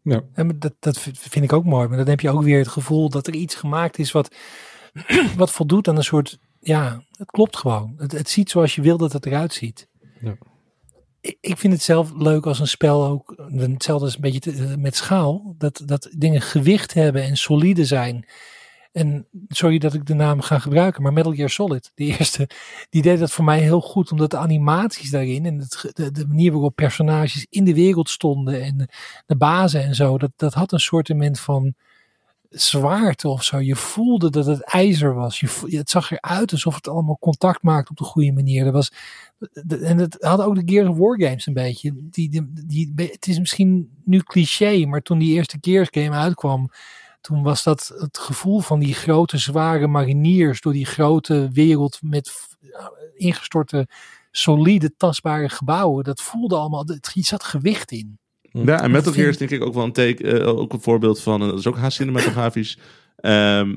[0.04, 0.24] Ja.
[0.36, 1.88] Ja, maar dat, dat vind ik ook mooi.
[1.88, 4.36] Maar dan heb je ook weer het gevoel dat er iets gemaakt is wat,
[5.38, 6.38] wat voldoet aan een soort.
[6.60, 7.94] Ja, het klopt gewoon.
[7.98, 9.88] Het, het ziet zoals je wil dat het eruit ziet.
[10.22, 10.36] Ja.
[11.22, 13.36] Ik, vind het zelf leuk als een spel ook.
[13.56, 15.56] Hetzelfde is een beetje met schaal.
[15.58, 18.26] Dat, dat dingen gewicht hebben en solide zijn.
[18.92, 22.50] En sorry dat ik de naam ga gebruiken, maar Metal Gear Solid, de eerste,
[22.90, 25.58] die deed dat voor mij heel goed, omdat de animaties daarin en
[25.94, 28.90] de, manier waarop personages in de wereld stonden en
[29.26, 31.74] de, bazen en zo, dat, dat had een soortement van
[32.52, 33.60] zwaarte of zo.
[33.60, 35.40] Je voelde dat het ijzer was.
[35.40, 38.66] Je, het zag eruit alsof het allemaal contact maakte op de goede manier.
[38.66, 38.92] Er was,
[39.68, 41.92] en het had ook de Gears of War games een beetje.
[41.96, 46.70] Die, die, het is misschien nu cliché, maar toen die eerste Gears game uitkwam,
[47.22, 52.32] toen was dat het gevoel van die grote zware mariniers door die grote wereld met
[52.60, 53.88] ja, ingestorte
[54.32, 56.04] solide tastbare gebouwen.
[56.04, 58.20] Dat voelde allemaal, het, zat gewicht in.
[58.52, 61.22] Ja, en Metal Gear is denk ik ook wel een, take, eh, ook een voorbeeld
[61.22, 62.78] van, eh, dat is ook haast cinematografisch.
[63.16, 63.76] Ehm,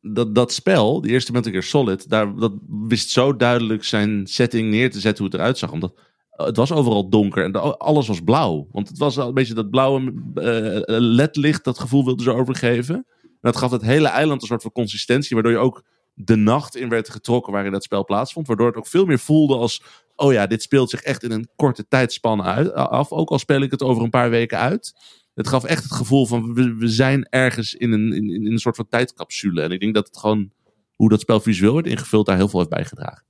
[0.00, 2.52] dat, dat spel, die eerste Metal Gear Solid, daar, dat
[2.88, 5.72] wist zo duidelijk zijn setting neer te zetten hoe het eruit zag.
[5.72, 5.94] Omdat
[6.30, 8.68] eh, het was overal donker en alles was blauw.
[8.72, 12.94] Want het was wel een beetje dat blauwe eh, ledlicht, dat gevoel wilde ze overgeven.
[13.22, 15.84] En dat gaf het hele eiland een soort van consistentie, waardoor je ook
[16.18, 18.46] de nacht in werd getrokken waarin dat spel plaatsvond.
[18.46, 19.82] Waardoor het ook veel meer voelde als,
[20.14, 23.10] oh ja, dit speelt zich echt in een korte tijdspanne uit, af.
[23.12, 24.94] Ook al speel ik het over een paar weken uit.
[25.34, 28.58] Het gaf echt het gevoel van, we, we zijn ergens in een, in, in een
[28.58, 29.62] soort van tijdcapsule.
[29.62, 30.50] En ik denk dat het gewoon,
[30.94, 33.24] hoe dat spel visueel wordt ingevuld, daar heel veel heeft bijgedragen.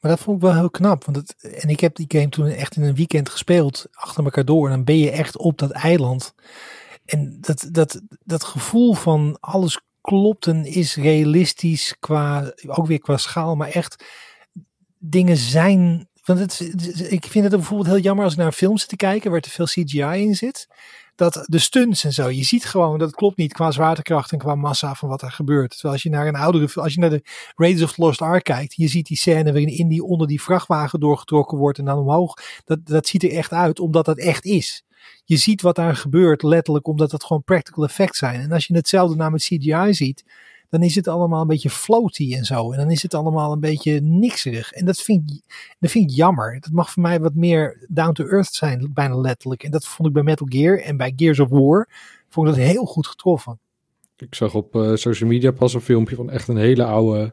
[0.00, 1.04] Maar dat vond ik wel heel knap.
[1.04, 3.86] Want het, en ik heb die game toen echt in een weekend gespeeld.
[3.90, 4.64] Achter elkaar door.
[4.64, 6.34] En dan ben je echt op dat eiland.
[7.04, 11.96] En dat, dat, dat gevoel van alles klopt en is realistisch.
[11.98, 13.56] Qua, ook weer qua schaal.
[13.56, 14.04] Maar echt
[14.98, 16.08] dingen zijn.
[16.24, 16.60] Want het,
[17.10, 19.30] ik vind het bijvoorbeeld heel jammer als ik naar een film zit te kijken.
[19.30, 20.66] Waar te veel CGI in zit.
[21.14, 22.30] Dat de stunts en zo.
[22.30, 25.30] Je ziet gewoon dat het klopt niet qua zwaartekracht en qua massa van wat er
[25.30, 25.70] gebeurt.
[25.70, 26.68] Terwijl als je naar een oudere.
[26.74, 27.22] Als je naar de
[27.56, 28.74] Raiders of the Lost Ark kijkt.
[28.74, 32.34] Je ziet die scène waarin Indy onder die vrachtwagen doorgetrokken wordt en dan omhoog.
[32.64, 34.84] Dat, dat ziet er echt uit, omdat dat echt is.
[35.24, 38.40] Je ziet wat daar gebeurt, letterlijk, omdat het gewoon practical effects zijn.
[38.40, 40.24] En als je hetzelfde nou met CGI ziet,
[40.70, 42.72] dan is het allemaal een beetje floaty en zo.
[42.72, 44.72] En dan is het allemaal een beetje nikserig.
[44.72, 46.60] En dat vind, ik- dat vind ik jammer.
[46.60, 49.62] Dat mag voor mij wat meer down to earth zijn, bijna letterlijk.
[49.62, 51.88] En dat vond ik bij Metal Gear en bij Gears of War.
[52.28, 53.58] Vond ik dat heel goed getroffen.
[54.16, 57.32] Ik zag op eh, social media pas een filmpje van echt een hele oude,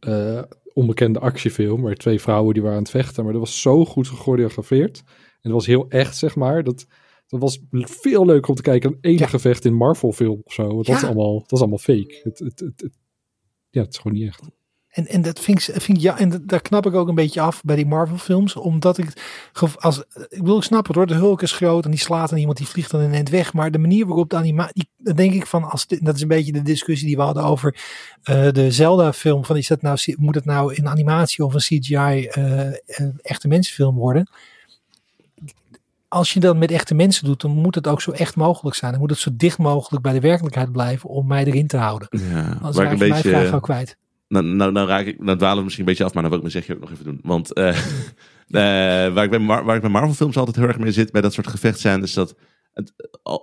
[0.00, 0.42] eh,
[0.74, 1.82] onbekende actiefilm.
[1.82, 3.24] Waar twee vrouwen die waren aan het vechten.
[3.24, 5.02] Maar dat was zo goed gechoreografeerd.
[5.06, 6.64] En dat was heel echt, zeg maar.
[6.64, 6.86] Dat,
[7.28, 9.26] dat was veel leuker om te kijken dan enig Ja.
[9.26, 10.82] gevecht in Marvel film of zo.
[10.82, 12.20] Dat, is allemaal, dat is allemaal fake.
[12.22, 12.98] Het, het, het, het-
[13.70, 14.40] ja, het is gewoon niet echt.
[14.88, 17.14] En, en dat vind ik, vind ik ja, en dat- daar knap ik ook een
[17.14, 18.56] beetje af bij die Marvel films.
[18.56, 19.12] Omdat ik,
[19.78, 22.38] als, ik wil ik snap het hoor, de Hulk is groot en die slaat aan
[22.38, 23.52] iemand, die vliegt dan in het weg.
[23.52, 26.52] Maar de manier waarop de animatie, dan denk ik van, als, dat is een beetje
[26.52, 27.76] de discussie die we hadden over
[28.22, 29.44] eh, de Zelda film.
[29.44, 31.94] Van is dat nou, moet het nou in animatie of een CGI
[32.26, 32.74] eh, eh,
[33.22, 34.30] echte mensenfilm worden?
[36.08, 38.90] Als je dat met echte mensen doet, dan moet het ook zo echt mogelijk zijn.
[38.90, 42.08] Dan moet het zo dicht mogelijk bij de werkelijkheid blijven om mij erin te houden.
[42.10, 43.96] Ja, Anders raak ik een mijn vraag ook kwijt.
[44.28, 46.40] Nou, nou, nou, raak ik, nou dwalen we misschien een beetje af, maar dan wil
[46.40, 47.20] ik mijn zegje ook nog even doen.
[47.22, 47.68] Want eh,
[49.08, 51.20] eh, waar, ik bij waar ik bij Marvel films altijd heel erg mee zit, bij
[51.20, 52.34] dat soort gevechten, is dat
[52.72, 52.92] het,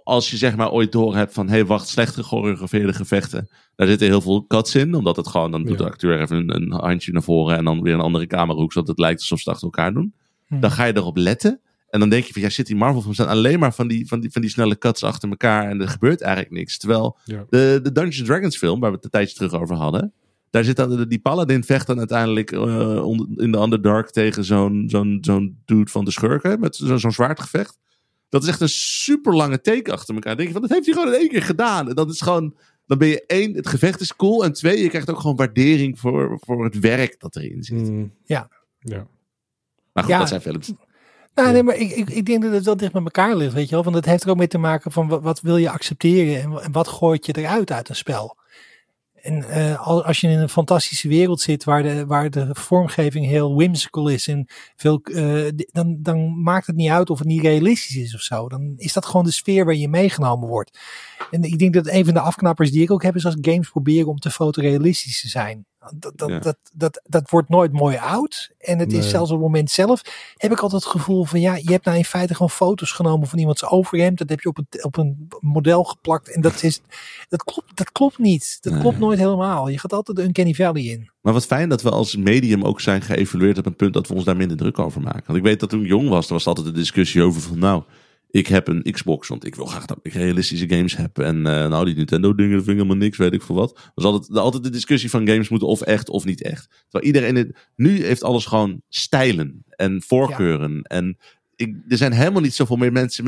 [0.04, 3.88] als je zeg maar ooit door hebt van, hé hey, wacht, slecht gechoreografeerde gevechten, daar
[3.88, 5.84] zitten heel veel cuts in, omdat het gewoon, dan doet Ja.
[5.84, 8.88] de acteur even een, een handje naar voren en dan weer een andere camerahoek, zodat
[8.88, 10.14] het lijkt alsof ze het achter elkaar doen.
[10.48, 10.60] Hm.
[10.60, 11.62] Dan ga je erop letten.
[11.96, 14.08] En dan denk je van, ja, zit die Marvel films zijn alleen maar van die,
[14.08, 16.78] van, die, van die snelle cuts achter elkaar en er gebeurt eigenlijk niks.
[16.78, 17.46] Terwijl Ja.
[17.50, 20.14] de, de Dungeons Dragons film, waar we het een tijdje terug over hadden,
[20.50, 24.84] daar zit dan, die paladin vecht dan uiteindelijk eh, onder- in de Underdark tegen zo'n
[24.88, 27.78] zo'n zo'n dude van de schurken met zo- zo'n zwaardgevecht.
[28.30, 30.36] Dat is echt een super lange take achter elkaar.
[30.36, 31.90] Dan denk je van, dat heeft hij gewoon in één keer gedaan.
[31.90, 32.56] En dat is gewoon,
[32.88, 34.44] dan ben je één, het gevecht is cool.
[34.44, 37.90] En twee, je krijgt ook gewoon waardering voor, voor het werk dat erin zit.
[37.90, 38.50] Mm, Ja.
[38.80, 39.08] ja.
[39.94, 40.20] Maar goed, Ja.
[40.20, 40.72] dat zijn films.
[41.36, 43.70] Nou, nee, maar ik, ik, ik denk dat het wel dicht met elkaar ligt, weet
[43.70, 43.84] je wel.
[43.84, 46.50] Want het heeft er ook mee te maken van wat, wat wil je accepteren en,
[46.50, 48.38] wa- en wat gooit je eruit uit een spel.
[49.22, 49.46] En
[49.78, 54.08] al- als je in een fantastische wereld zit waar de, waar de vormgeving heel whimsical
[54.08, 58.16] is en veel, eh, dan, dan maakt het niet uit of het niet realistisch is
[58.16, 58.50] of zo.
[58.50, 60.80] Dan is dat gewoon de sfeer waar je meegenomen wordt.
[61.32, 63.70] En ik denk dat een van de afknappers die ik ook heb is als games
[63.70, 65.66] proberen om te fotorealistisch te zijn.
[65.96, 66.40] Dat, dat, Ja.
[66.40, 68.52] dat, dat, dat wordt nooit mooi oud.
[68.60, 70.02] En het is zelfs op het moment zelf
[70.38, 73.28] heb ik altijd het gevoel van ja, je hebt nou in feite gewoon foto's genomen
[73.28, 74.18] van iemands overhemd.
[74.18, 76.30] Dat heb je op een, op een model geplakt.
[76.32, 76.82] En dat is,
[77.30, 78.58] dat klopt, dat klopt niet.
[78.62, 78.82] Dat Nee.
[78.82, 79.68] klopt nooit helemaal.
[79.70, 81.10] Je gaat altijd een Uncanny Valley in.
[81.22, 84.14] Maar wat fijn dat we als medium ook zijn geëvalueerd op het punt dat we
[84.14, 85.24] ons daar minder druk over maken.
[85.26, 87.60] Want ik weet dat toen ik jong was, er was altijd een discussie over van
[87.60, 87.84] nou,
[88.36, 91.20] ik heb een Xbox, want ik wil graag dat ik realistische games heb.
[91.20, 93.72] En eh, nou, die Nintendo dingen, dat vind ik helemaal niks, weet ik veel wat.
[93.78, 96.70] Er was altijd, altijd de discussie van games moeten of echt of niet echt.
[96.90, 100.82] Terwijl iedereen, het, nu heeft alles gewoon stijlen en voorkeuren.
[100.82, 101.18] En
[101.56, 103.24] ik, er zijn helemaal niet zoveel meer mensen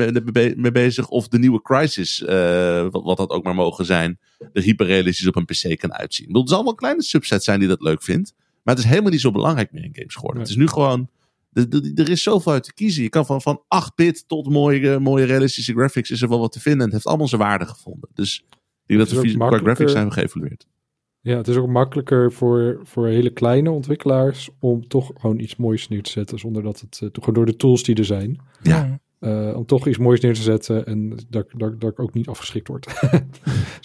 [0.56, 4.18] mee, bezig of de nieuwe Crisis, eh, wat, wat dat ook maar mogen zijn,
[4.52, 6.26] er hyperrealistisch op een PC kan uitzien.
[6.26, 8.34] Bedoel, het zal wel een kleine subset zijn die dat leuk vindt.
[8.62, 10.42] Maar het is helemaal niet zo belangrijk meer in games geworden.
[10.42, 10.48] Nee.
[10.48, 11.08] Het is nu gewoon.
[11.50, 13.02] De- de- Er is zoveel uit te kiezen.
[13.02, 16.60] Je kan van, van 8-bit tot mooie, mooie realistische graphics is er wel wat te
[16.60, 16.78] vinden.
[16.80, 18.08] En het heeft allemaal zijn waarde gevonden.
[18.14, 18.44] Dus
[18.86, 19.64] ik denk dat vis- qua makkelijker.
[19.64, 20.66] graphics zijn we geëvalueerd.
[21.20, 25.88] Ja, het is ook makkelijker voor, voor hele kleine ontwikkelaars om toch gewoon iets moois
[25.88, 26.38] neer te zetten.
[26.38, 29.00] Zonder dat het, eh, door de tools die er zijn, Ja.
[29.18, 32.28] Eh, om toch iets moois neer te zetten en dat, dat, dat ik ook niet
[32.28, 32.86] afgeschrikt word.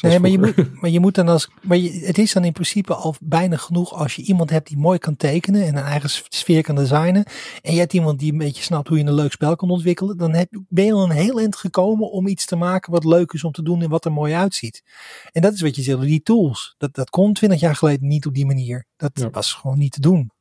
[0.01, 1.49] Nee, maar je, moet, maar je moet dan als.
[1.61, 4.77] Maar je, het is dan in principe al bijna genoeg als je iemand hebt die
[4.77, 7.25] mooi kan tekenen en een eigen sfeer kan designen.
[7.61, 10.17] En je hebt iemand die een beetje snapt hoe je een leuk spel kan ontwikkelen.
[10.17, 13.31] Dan heb, ben je al een heel eind gekomen om iets te maken wat leuk
[13.33, 14.83] is om te doen en wat er mooi uitziet.
[15.31, 16.75] En dat is wat je zegt, die tools.
[16.77, 18.85] Dat, dat kon twintig jaar geleden niet op die manier.
[18.97, 19.29] Dat Ja.
[19.29, 20.31] was gewoon niet te doen.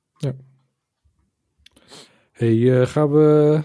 [2.32, 3.62] hey, eh, gaan, we,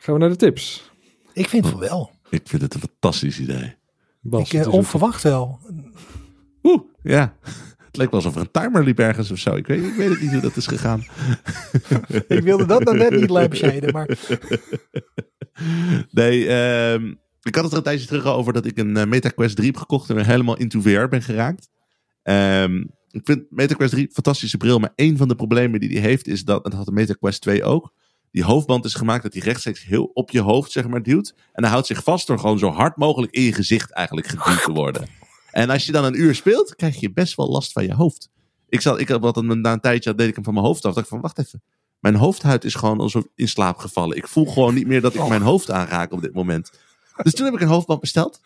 [0.00, 0.90] gaan we naar de tips?
[1.32, 2.10] Ik vind het wel.
[2.30, 3.74] Ik vind het een fantastisch idee.
[4.20, 5.58] Bas, Ik, eh, onverwacht wel.
[6.62, 7.36] Oeh, ja.
[7.76, 9.54] Het leek wel alsof er een timer liep ergens of zo.
[9.54, 11.04] Ik weet, ik weet het niet hoe dat is gegaan.
[12.28, 14.18] Ik wilde dat nou net niet lampshaden, maar
[16.10, 19.54] Nee, ehm, ik had het er een tijdje terug over dat ik een eh, MetaQuest
[19.54, 21.68] 3 heb gekocht en weer helemaal into VR ben geraakt.
[22.22, 22.76] Ehm,
[23.10, 26.26] ik vind MetaQuest 3 een fantastische bril, maar een van de problemen die die heeft
[26.26, 27.92] is dat, en dat had de MetaQuest 2 ook,
[28.30, 31.34] die hoofdband is gemaakt dat die rechtstreeks heel op je hoofd zeg maar duwt.
[31.52, 34.62] En hij houdt zich vast door gewoon zo hard mogelijk in je gezicht eigenlijk geduwd
[34.62, 35.08] te worden.
[35.50, 38.28] En als je dan een uur speelt, krijg je best wel last van je hoofd.
[38.68, 40.84] Ik, zat, ik had wat een- na een tijdje deed ik hem van mijn hoofd
[40.84, 40.92] af.
[40.94, 41.62] dacht ik van, wacht even.
[42.00, 44.16] Mijn hoofdhuid is gewoon alsof in slaap gevallen.
[44.16, 46.70] Ik voel gewoon niet meer dat ik mijn hoofd aanraak op dit moment.
[47.22, 48.40] Dus toen heb ik een hoofdband besteld.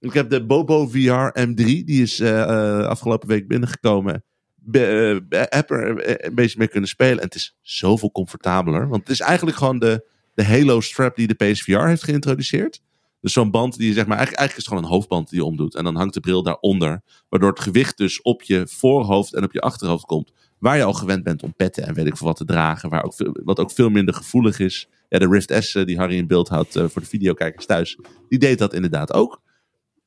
[0.00, 1.54] Ik heb de Bobo VR M3.
[1.64, 4.24] Die is eh, eh, afgelopen week binnengekomen.
[4.62, 4.80] Be,
[5.28, 7.18] eh, er eh, een beetje mee kunnen spelen.
[7.18, 8.88] En het is zoveel comfortabeler.
[8.88, 12.82] Want het is eigenlijk gewoon de, de Halo strap die de PSVR heeft geïntroduceerd.
[13.20, 15.44] Dus zo'n band die je zeg maar, eigenlijk, eigenlijk is gewoon een hoofdband die je
[15.44, 15.74] omdoet.
[15.74, 17.02] En dan hangt de bril daaronder.
[17.28, 20.32] Waardoor het gewicht dus op je voorhoofd en op je achterhoofd komt.
[20.58, 22.88] Waar je al gewend bent om petten en weet ik veel wat te dragen.
[22.88, 24.88] Waar ook wat ook veel minder gevoelig is.
[25.08, 27.98] Ja, de Rift S eh, die Harry in beeld houdt voor de videokijkers thuis.
[28.28, 29.42] Die deed dat inderdaad ook.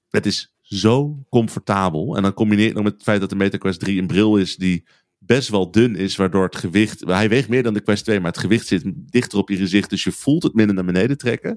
[0.10, 2.16] Het is zo comfortabel.
[2.16, 4.56] En dan combineer je nog met het feit dat de MetaQuest 3 een bril is
[4.56, 4.84] die
[5.18, 6.16] best wel dun is.
[6.16, 7.00] Waardoor het gewicht...
[7.06, 9.90] Hij weegt meer dan de Quest 2, maar het gewicht zit dichter op je gezicht.
[9.90, 11.50] Dus je voelt het minder naar beneden trekken.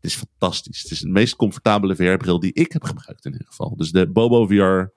[0.00, 0.82] Het is fantastisch.
[0.82, 3.76] Het is de meest comfortabele VR-bril die ik heb gebruikt in ieder geval.
[3.76, 4.92] Dus de Bobo VR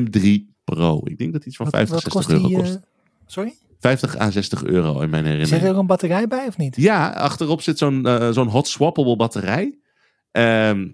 [0.00, 0.28] M3
[0.64, 1.00] Pro.
[1.04, 2.56] Ik denk dat iets van wat, 50, wat 60 kost euro die?
[2.56, 2.74] kost.
[2.74, 2.80] eh,
[3.26, 3.54] sorry?
[3.80, 5.62] 50 à 60 euro in mijn Zit herinnering.
[5.66, 6.76] er ook een batterij bij of niet?
[6.76, 9.78] Ja, achterop zit zo'n eh, zo'n hot swappable batterij.
[10.30, 10.88] Ehm,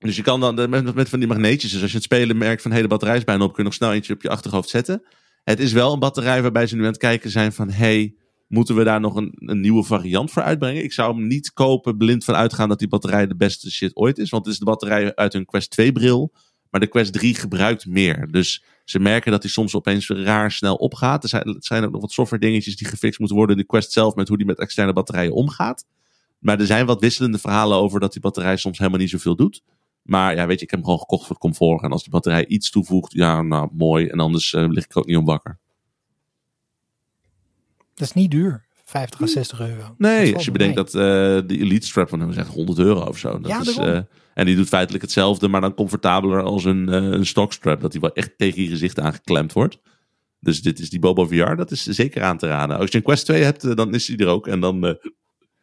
[0.00, 2.72] dus je kan dan met, van die magneetjes, dus als je het spelen merkt van
[2.72, 5.02] hé, de batterij is bijna op, kun je nog snel eentje op je achterhoofd zetten.
[5.44, 8.14] Het is wel een batterij waarbij ze nu aan het kijken zijn van hey,
[8.48, 10.84] moeten we daar nog een, een nieuwe variant voor uitbrengen?
[10.84, 14.18] Ik zou hem niet kopen blind van uitgaan dat die batterij de beste shit ooit
[14.18, 16.32] is, want het is de batterij uit hun Quest 2 bril,
[16.70, 18.28] maar de Quest 3 gebruikt meer.
[18.30, 21.22] Dus ze merken dat die soms opeens raar snel opgaat.
[21.22, 23.68] Er zijn, er zijn ook nog wat software dingetjes die gefixt moeten worden in de
[23.68, 25.86] Quest zelf met hoe die met externe batterijen omgaat.
[26.38, 29.62] Maar er zijn wat wisselende verhalen over dat die batterij soms helemaal niet zoveel doet.
[30.10, 31.82] Maar ja, weet je, ik heb hem gewoon gekocht voor het comfort.
[31.82, 34.06] En als die batterij iets toevoegt, ja, nou, mooi.
[34.06, 35.58] En anders eh, lig ik ook niet om wakker.
[37.94, 38.66] Dat is niet duur.
[38.84, 39.94] 50 à 60 euro.
[39.98, 41.02] Nee, als je bedenkt dat eh
[41.46, 43.40] de Elite Strap van hem echt 100 euro of zo.
[43.40, 44.00] Dat Ja, is, eh,
[44.34, 47.80] en die doet feitelijk hetzelfde, maar dan comfortabeler als een, eh een stockstrap.
[47.80, 49.78] Dat die wel echt tegen je gezicht aangeklemd wordt.
[50.40, 52.78] Dus dit is die Bobo VR, dat is zeker aan te raden.
[52.78, 54.46] Als je een Quest 2 hebt, dan is die er ook.
[54.46, 54.98] En dan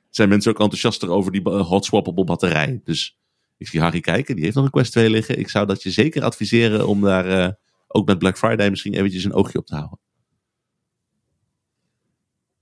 [0.09, 2.81] zijn mensen ook enthousiaster over die hot swappable batterij.
[2.83, 3.17] Dus
[3.57, 5.39] ik zie Harry kijken, die heeft nog een Quest 2 liggen.
[5.39, 7.51] Ik zou dat je zeker adviseren om daar eh,
[7.87, 9.99] ook met Black Friday misschien eventjes een oogje op te houden.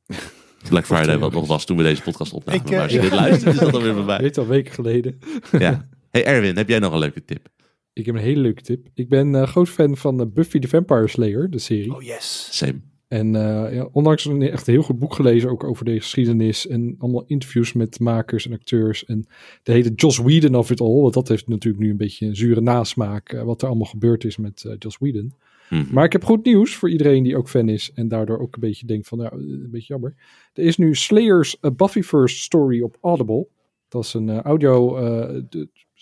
[0.69, 2.61] Black Friday wat nog was toen we deze podcast opnamen.
[2.61, 3.03] Ik, eh, maar als je ja.
[3.03, 4.19] dit luistert, is dat alweer voorbij.
[4.19, 5.19] Weet al weken geleden.
[5.51, 5.87] Ja.
[6.09, 7.49] Hey Erwin, heb jij nog een leuke tip?
[7.93, 8.87] Ik heb een hele leuke tip.
[8.93, 11.95] Ik ben eh, groot fan van Buffy the Vampire Slayer, de serie.
[11.95, 12.47] Oh yes.
[12.51, 12.81] Same.
[13.15, 16.67] En eh, ja, onlangs een echt heel goed boek gelezen, ook over de geschiedenis.
[16.67, 19.05] En allemaal interviews met makers en acteurs.
[19.05, 19.25] En
[19.63, 21.01] de hele Joss Whedon of it all.
[21.01, 23.33] Want dat heeft natuurlijk nu een beetje een zure nasmaak.
[23.33, 25.33] eh, wat er allemaal gebeurd is met eh, Joss Whedon.
[25.69, 25.93] Mhm.
[25.93, 27.91] Maar ik heb goed nieuws voor iedereen die ook fan is.
[27.93, 30.15] En daardoor ook een beetje denkt van, nou, een beetje jammer.
[30.53, 33.47] Er is nu Slayer's A Buffyverse Story op Audible.
[33.87, 34.99] Dat is een audio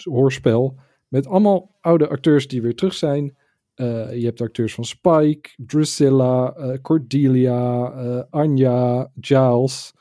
[0.04, 0.76] hoorspel.
[1.08, 3.36] Met allemaal oude acteurs die weer terug zijn.
[3.74, 9.94] Eh, je hebt acteurs van Spike, Drusilla, eh, Cordelia, eh, Anja, Giles.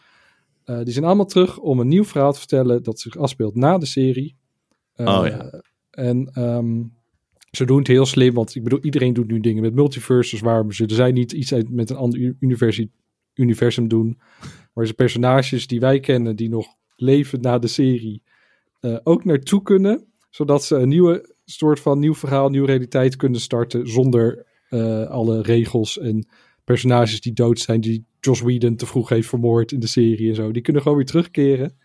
[0.65, 3.87] Die zijn allemaal terug om een nieuw verhaal te vertellen dat zich afspeelt na de
[3.87, 4.37] serie.
[4.97, 5.63] Oh ja.
[5.91, 6.83] En ehm,
[7.51, 10.41] ze doen het heel slim, want ik bedoel, iedereen doet nu dingen met multiverses.
[10.41, 12.35] Waarom zullen zij niet iets met een ander
[13.35, 14.21] universum doen?
[14.73, 18.23] Waar ze personages die wij kennen, die nog leven na de serie,
[19.03, 20.07] ook naartoe kunnen.
[20.31, 23.89] Zodat ze een nieuwe soort van nieuw verhaal, nieuwe realiteit kunnen starten.
[23.89, 26.27] Zonder eh, alle regels en
[26.65, 30.35] personages die dood zijn, die Joss Whedon te vroeg heeft vermoord in de serie en
[30.35, 30.51] zo.
[30.53, 31.77] Die kunnen gewoon weer terugkeren.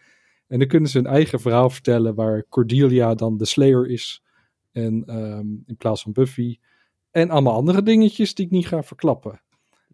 [0.48, 4.22] En dan kunnen ze een eigen verhaal vertellen waar Cordelia dan de Slayer is.
[4.72, 6.58] En ehm, in plaats van Buffy.
[7.12, 9.42] En allemaal andere dingetjes die ik niet ga verklappen.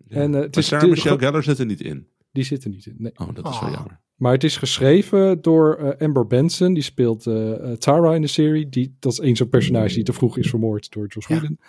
[0.07, 2.07] En, eh, het maar is Sarah de- Michelle Gellar zit er niet in.
[2.31, 2.95] Die zitten niet in.
[2.97, 3.11] Nee.
[3.15, 3.75] Oh, dat is wel Ah.
[3.75, 4.01] jammer.
[4.15, 6.73] Maar het is geschreven door eh, Amber Benson.
[6.73, 8.69] Die speelt eh, eh, Tara in de serie.
[8.69, 11.35] Die, dat is een zo'n personage die te vroeg is vermoord door Joss Ja.
[11.35, 11.59] Whedon.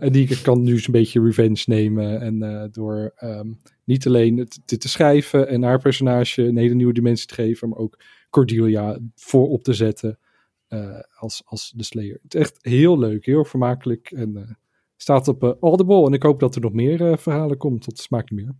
[0.00, 2.20] En die kan nu eens een beetje revenge nemen.
[2.20, 3.52] En door ehm,
[3.84, 7.68] niet alleen het, dit te schrijven en haar personage een hele nieuwe dimensie te geven.
[7.68, 7.98] Maar ook
[8.30, 10.18] Cordelia voorop te zetten
[11.18, 12.18] als, als de Slayer.
[12.22, 14.10] Het is echt heel leuk, heel vermakelijk.
[14.10, 14.58] En
[14.96, 16.06] staat op Audible.
[16.06, 17.84] En ik hoop dat er nog meer verhalen komt.
[17.84, 18.54] Dat smaakt niet meer.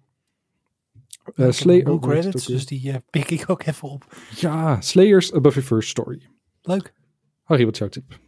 [1.34, 2.56] Eh, Slayer- oh, credits, ook weer?
[2.56, 4.16] dus die eh, pik ik ook even op.
[4.36, 6.26] Ja, Slayers A Buffy First Story.
[6.62, 6.92] Leuk.
[7.42, 8.18] Harry, wat is jouw tip?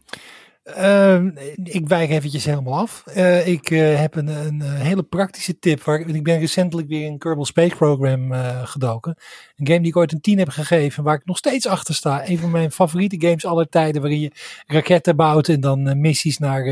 [0.63, 1.31] Ehm,
[1.63, 3.03] ik wijk eventjes helemaal af.
[3.05, 5.83] Eh, ik eh, heb een, een eh, hele praktische tip.
[5.83, 8.33] Waar, ik ben recentelijk weer in Kerbal Space Program
[8.65, 9.15] gedoken.
[9.55, 11.03] Een game die ik ooit een 10 heb gegeven.
[11.03, 12.29] Waar ik nog steeds achter sta.
[12.29, 14.01] Een van mijn favoriete games aller tijden.
[14.01, 14.31] Waarin je
[14.67, 16.63] raketten bouwt en dan missies naar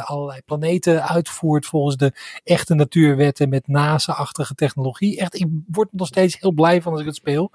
[0.00, 1.66] allerlei planeten uitvoert.
[1.66, 2.12] Volgens de
[2.44, 5.18] echte natuurwetten met NASA-achtige technologie.
[5.18, 7.52] Echt, ik word er nog steeds heel blij van als ik het speel.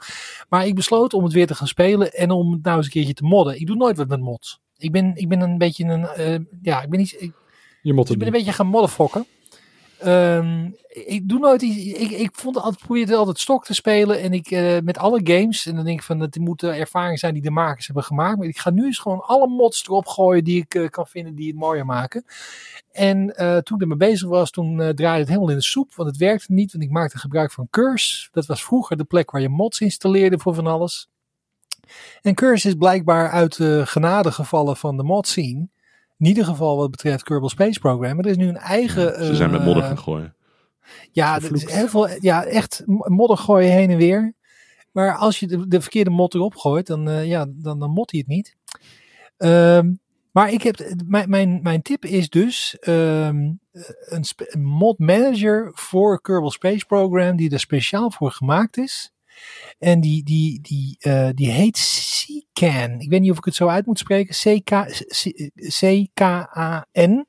[0.49, 2.13] Maar ik besloot om het weer te gaan spelen.
[2.13, 3.59] En om het nou eens een keertje te modden.
[3.59, 4.62] Ik doe nooit wat met mods.
[4.77, 7.31] Ik ben, ik ben een beetje een, eh, ja, ik ben niet, ik,
[7.81, 9.25] Je moet ik het ben een beetje gaan modderfokken.
[9.99, 11.99] Ehm, ik doe nooit iets.
[11.99, 14.19] Ik, ik vond altijd, probeerde altijd stok te spelen.
[14.19, 15.65] En ik eh, met alle games.
[15.65, 18.37] En dan denk ik van dat moet de ervaring zijn die de makers hebben gemaakt.
[18.37, 21.35] Maar ik ga nu eens gewoon alle mods erop gooien die ik eh, kan vinden
[21.35, 22.25] die het mooier maken.
[22.91, 25.95] En toen ik ermee bezig was, toen draaide het helemaal in de soep.
[25.95, 26.71] Want het werkte niet.
[26.71, 28.27] Want ik maakte gebruik van Curse.
[28.31, 31.07] Dat was vroeger de plek waar je mods installeerde voor van alles.
[32.21, 35.67] En Curse is blijkbaar uit de genade gevallen van de mod scene.
[36.17, 38.19] In ieder geval wat betreft Kerbal Space Program.
[38.19, 39.25] Er is nu een eigen...
[39.25, 40.35] Ze zijn met eh, modder gaan gooien.
[41.11, 44.33] Ja, is heel veel, ja, echt modder gooien heen en weer.
[44.91, 48.11] Maar als je de, de verkeerde mod erop gooit, dan, eh, ja, dan, dan mot
[48.11, 48.55] hij het niet.
[49.37, 49.93] Ehm,
[50.31, 53.51] maar ik heb, mijn, mijn, mijn tip is dus ehm,
[54.05, 59.12] een, een mod manager voor Kerbal Space Program die er speciaal voor gemaakt is.
[59.79, 62.99] En die, die, die, eh, die heet CCAN.
[62.99, 64.35] Ik weet niet of ik het zo uit moet spreken.
[65.69, 67.25] C-K-A-N.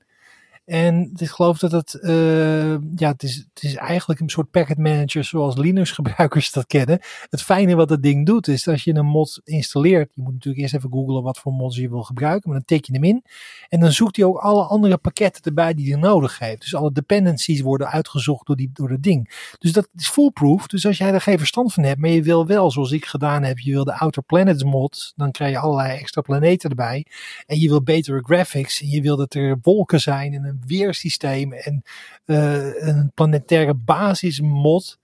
[0.65, 4.79] En ik geloof dat het, eh, ja, het is, het is eigenlijk een soort packet
[4.79, 6.99] manager zoals Linux gebruikers dat kennen.
[7.31, 10.33] Het fijne wat dat ding doet is dat als je een mod installeert, je moet
[10.33, 13.05] natuurlijk eerst even googlen wat voor mods je wil gebruiken, maar dan tik je hem
[13.05, 13.25] in.
[13.69, 16.61] En dan zoekt hij ook alle andere pakketten erbij die hij nodig heeft.
[16.61, 19.53] Dus alle dependencies worden uitgezocht door, die, door dat ding.
[19.59, 20.67] Dus dat is foolproof.
[20.67, 23.43] Dus als jij er geen verstand van hebt, maar je wil wel, zoals ik gedaan
[23.43, 27.07] heb, je wil de Outer Planets mod, dan krijg je allerlei extra planeten erbij.
[27.47, 28.81] En je wil betere graphics.
[28.81, 31.82] En je wil dat er wolken zijn en weersysteem en
[32.24, 34.98] eh, een planetaire basismod.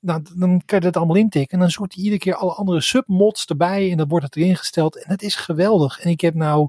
[0.00, 1.52] Nou, dan kan je dat allemaal intikken.
[1.52, 3.90] En dan zoekt hij iedere keer alle andere submods erbij.
[3.90, 5.04] En dan wordt het erin gesteld.
[5.04, 6.00] En het is geweldig.
[6.00, 6.68] En ik heb nou...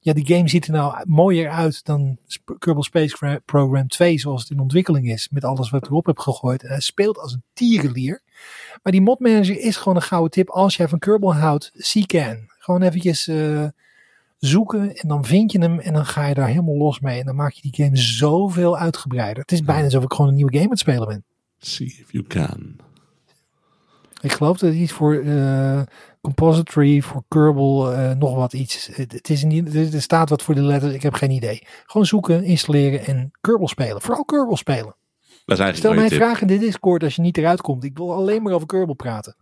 [0.00, 2.18] Ja, die game ziet er nou mooier uit dan
[2.58, 5.28] Kerbal Space Gra- Program 2 zoals het in ontwikkeling is.
[5.28, 6.62] Met alles wat ik erop heb gegooid.
[6.62, 8.22] En hij speelt als een tierenlier.
[8.82, 10.48] Maar die mod manager is gewoon een gouden tip.
[10.48, 11.72] Als jij van Kerbal houdt,
[12.06, 12.50] can.
[12.58, 13.66] Gewoon eventjes eh,
[14.38, 17.18] zoeken en dan vind je hem en dan ga je daar helemaal los mee.
[17.18, 19.42] En dan maak je die game zoveel uitgebreider.
[19.42, 21.24] Het is bijna alsof ik gewoon een nieuwe game aan het spelen ben.
[21.58, 22.76] See if you can.
[24.20, 25.82] Ik geloof dat het iets voor eh
[26.20, 28.88] compository, voor Kerbal, eh, nog wat iets.
[28.92, 31.62] Het, het is niet, er staat wat voor de letters, ik heb geen idee.
[31.86, 34.02] Gewoon zoeken, installeren en Kerbal spelen.
[34.02, 34.96] Vooral Kerbal spelen.
[35.44, 37.84] Dat is eigenlijk Stel mij vragen in de Discord als je niet eruit komt.
[37.84, 39.36] Ik wil alleen maar over Kerbal praten.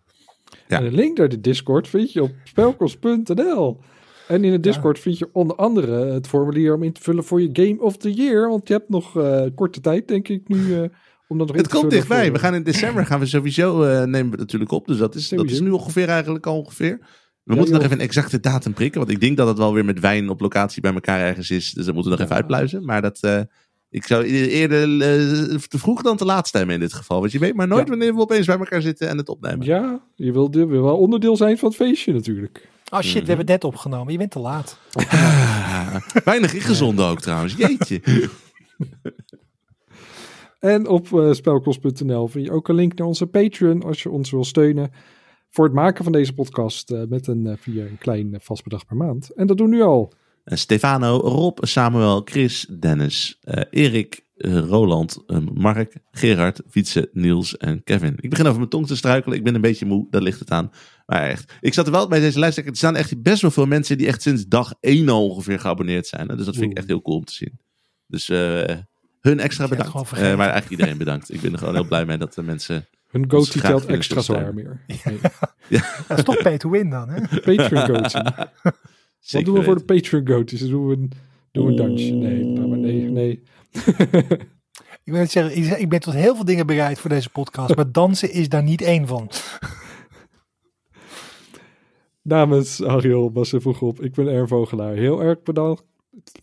[0.69, 0.79] Ja.
[0.79, 3.81] En de link naar de Discord vind je op spelkos.nl.
[4.29, 7.41] En in de Discord vind je onder andere het formulier om in te vullen voor
[7.43, 8.49] je Game of the Year.
[8.49, 10.75] Want je hebt nog eh, korte tijd, denk ik, nu.
[10.75, 10.81] eh,
[11.29, 12.25] om dat nog in Het komt dichtbij.
[12.25, 14.87] voor- We gaan in december gaan we sowieso eh, nemen we natuurlijk op.
[14.87, 16.99] Dus dat is, dat is nu ongeveer eigenlijk al ongeveer.
[17.43, 19.01] We Ja, moeten nog even een exacte datum prikken.
[19.01, 21.73] Want ik denk dat het wel weer met wijn op locatie bij elkaar ergens is.
[21.73, 22.85] Dus dat moeten we nog even uitpluizen.
[22.85, 23.41] Maar dat, eh,
[23.91, 27.21] ik zou eerder eh, te vroeg dan te laat stemmen in dit geval.
[27.21, 27.89] Want je weet maar nooit Ja.
[27.91, 29.67] wanneer we opeens bij elkaar zitten en het opnemen.
[29.67, 32.69] Ja, je wil, je wil wel onderdeel zijn van het feestje natuurlijk.
[32.93, 34.13] Oh shit, we hebben het net opgenomen.
[34.13, 34.79] Je bent te laat.
[34.93, 37.55] Ah, weinig ingezonde ook trouwens.
[37.55, 38.01] Jeetje.
[40.59, 44.31] En op eh spelkos.nl vind je ook een link naar onze Patreon als je ons
[44.31, 44.91] wil steunen
[45.51, 48.87] voor het maken van deze podcast eh, met een, eh, via een klein vast bedrag
[48.87, 49.31] per maand.
[49.31, 50.13] En dat doen we nu al.
[50.45, 58.15] Stefano, Rob, Samuel, Chris, Dennis, eh, Erik, Roland, eh, Mark, Gerard, Wietse, Niels en Kevin.
[58.21, 59.39] Ik begin over mijn tong te struikelen.
[59.39, 60.71] Ik ben een beetje moe, daar ligt het aan.
[61.07, 62.59] Maar echt, ik zat er wel bij deze lijst.
[62.59, 66.07] Er staan echt best wel veel mensen die echt sinds dag 1 al ongeveer geabonneerd
[66.07, 66.29] zijn.
[66.29, 66.37] hè.
[66.37, 67.59] Dus dat vind ik echt heel cool om te zien.
[68.07, 68.77] Dus eh,
[69.21, 69.91] hun extra bedankt.
[69.91, 70.37] gewoon Eh, vergeten.
[70.37, 71.35] maar eigenlijk iedereen bedankt.
[71.35, 72.87] Ik ben er gewoon heel blij mee dat de mensen...
[73.11, 74.81] Hun goatee telt extra zwaar meer.
[74.87, 75.19] Nee,
[76.09, 77.21] Dat is toch pay to win dan, hè?
[77.57, 78.23] Patreon goatee.
[79.31, 79.85] Wat doen we voor de.
[79.85, 80.61] Patreon goatees?
[80.61, 81.11] Dan doen we een,
[81.53, 82.13] doen we een dansje.
[82.13, 83.43] Nee, nou, maar nee, nee.
[85.05, 87.77] Ik wil zeggen, ik- ik ben tot heel veel dingen bereid voor deze podcast.
[87.77, 89.31] Maar dansen is daar niet één van.
[92.23, 94.03] Namens Ariel was er vroeg op.
[94.03, 94.95] Ik ben Ern Vogelaar.
[94.95, 95.83] Heel erg bedankt.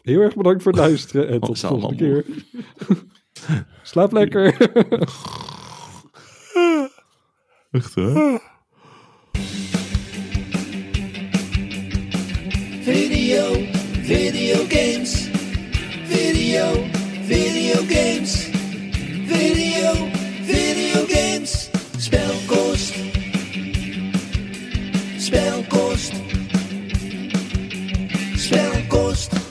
[0.02, 1.28] Heel erg bedankt voor het luisteren.
[1.28, 3.06] En tot de volgende allemaal keer.
[3.84, 4.58] Slaap lekker.
[7.72, 8.38] Echt hè?
[12.82, 13.54] Video,
[14.04, 15.30] video games.
[16.06, 16.72] Video,
[17.24, 18.50] video games.
[19.28, 19.94] Video,
[20.44, 21.70] video games.
[21.98, 22.94] Spelkost.
[25.18, 26.14] Spelkost.
[28.36, 29.43] Spelkost.